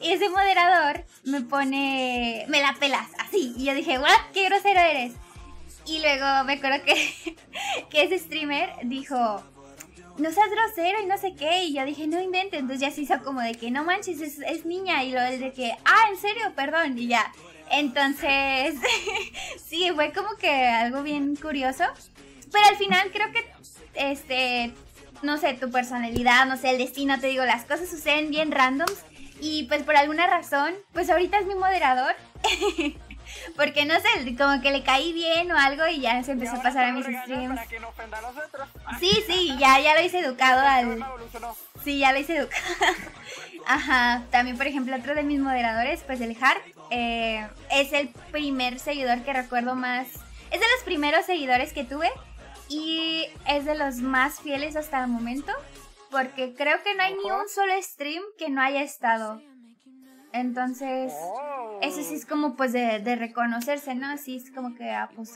ese 0.00 0.28
moderador 0.28 1.04
me 1.24 1.40
pone, 1.40 2.44
me 2.48 2.60
la 2.60 2.74
pelas, 2.74 3.08
así. 3.18 3.54
Y 3.56 3.64
yo 3.64 3.74
dije, 3.74 3.98
what, 3.98 4.30
qué 4.32 4.44
grosero 4.44 4.80
eres. 4.80 5.14
Y 5.84 6.00
luego 6.00 6.44
me 6.44 6.54
acuerdo 6.54 6.84
que, 6.84 7.36
que 7.90 8.04
ese 8.04 8.18
streamer 8.18 8.70
dijo, 8.84 9.42
no 10.18 10.30
seas 10.30 10.50
grosero 10.50 11.02
y 11.02 11.06
no 11.06 11.18
sé 11.18 11.34
qué. 11.34 11.64
Y 11.64 11.74
yo 11.74 11.84
dije, 11.84 12.06
no 12.06 12.20
invente. 12.20 12.58
Entonces 12.58 12.80
ya 12.80 12.90
se 12.90 13.02
hizo 13.02 13.22
como 13.22 13.40
de 13.40 13.54
que 13.54 13.70
no 13.70 13.84
manches, 13.84 14.20
es, 14.20 14.64
niña. 14.64 15.02
Y 15.04 15.12
lo 15.12 15.20
de 15.20 15.52
que, 15.52 15.72
ah, 15.84 16.08
en 16.10 16.16
serio, 16.18 16.52
perdón. 16.54 16.98
Y 16.98 17.08
ya. 17.08 17.32
Entonces, 17.70 18.74
sí, 19.64 19.90
fue 19.94 20.12
como 20.12 20.36
que 20.36 20.50
algo 20.50 21.02
bien 21.02 21.36
curioso. 21.36 21.84
Pero 22.52 22.66
al 22.66 22.76
final 22.76 23.10
creo 23.12 23.32
que, 23.32 23.44
este, 23.94 24.72
no 25.22 25.38
sé, 25.38 25.54
tu 25.54 25.70
personalidad, 25.70 26.46
no 26.46 26.56
sé, 26.56 26.70
el 26.70 26.78
destino, 26.78 27.18
te 27.18 27.26
digo, 27.26 27.44
las 27.44 27.64
cosas 27.64 27.88
suceden 27.88 28.30
bien 28.30 28.52
randoms. 28.52 29.04
Y 29.40 29.64
pues 29.64 29.82
por 29.82 29.96
alguna 29.96 30.26
razón, 30.26 30.74
pues 30.92 31.10
ahorita 31.10 31.38
es 31.38 31.46
mi 31.46 31.54
moderador. 31.54 32.14
Porque 33.56 33.84
no 33.84 33.94
sé, 33.94 34.36
como 34.36 34.60
que 34.60 34.70
le 34.70 34.82
caí 34.82 35.12
bien 35.12 35.50
o 35.50 35.56
algo 35.56 35.86
y 35.86 36.00
ya 36.00 36.22
se 36.22 36.32
empezó 36.32 36.56
a 36.56 36.62
pasar 36.62 36.84
a 36.84 36.92
mis 36.92 37.06
streams. 37.06 37.60
Sí, 39.00 39.10
sí, 39.26 39.54
ya, 39.58 39.80
ya 39.80 39.94
lo 39.94 40.02
hice 40.02 40.20
educado 40.20 40.60
al. 40.60 41.04
Sí, 41.82 41.98
ya 41.98 42.12
lo 42.12 42.18
hice 42.18 42.36
educado. 42.36 42.62
Ajá. 43.66 44.22
También, 44.30 44.56
por 44.56 44.66
ejemplo, 44.66 44.96
otro 44.96 45.14
de 45.14 45.22
mis 45.22 45.40
moderadores, 45.40 46.02
pues 46.02 46.20
el 46.20 46.36
Hart, 46.40 46.62
eh, 46.90 47.46
es 47.70 47.92
el 47.92 48.08
primer 48.30 48.78
seguidor 48.78 49.22
que 49.22 49.32
recuerdo 49.32 49.74
más. 49.74 50.06
Es 50.50 50.60
de 50.60 50.66
los 50.76 50.84
primeros 50.84 51.26
seguidores 51.26 51.72
que 51.72 51.84
tuve 51.84 52.10
y 52.68 53.26
es 53.46 53.64
de 53.64 53.74
los 53.74 53.96
más 53.96 54.40
fieles 54.40 54.76
hasta 54.76 55.02
el 55.02 55.08
momento. 55.08 55.52
Porque 56.10 56.54
creo 56.54 56.82
que 56.82 56.94
no 56.94 57.02
hay 57.02 57.14
ni 57.14 57.30
un 57.30 57.48
solo 57.48 57.72
stream 57.82 58.22
que 58.38 58.48
no 58.48 58.62
haya 58.62 58.82
estado. 58.82 59.40
Entonces, 60.34 61.12
eso 61.80 62.02
sí 62.02 62.16
es 62.16 62.26
como 62.26 62.56
pues 62.56 62.72
de, 62.72 62.98
reconocerse, 63.16 63.94
¿no? 63.94 64.08
Así 64.08 64.36
es 64.36 64.50
como 64.50 64.74
que, 64.74 64.90
ah, 64.90 65.08
pues 65.14 65.32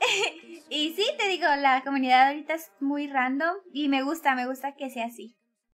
y 0.70 0.94
sí, 0.94 1.04
te 1.18 1.28
digo, 1.28 1.46
la 1.58 1.82
comunidad 1.84 2.28
ahorita 2.28 2.54
es 2.54 2.72
muy 2.80 3.08
random 3.08 3.54
y 3.74 3.90
me 3.90 4.02
gusta, 4.02 4.34
me 4.34 4.46
gusta 4.46 4.72
que 4.74 4.88
sea 4.88 5.06
así. 5.06 5.36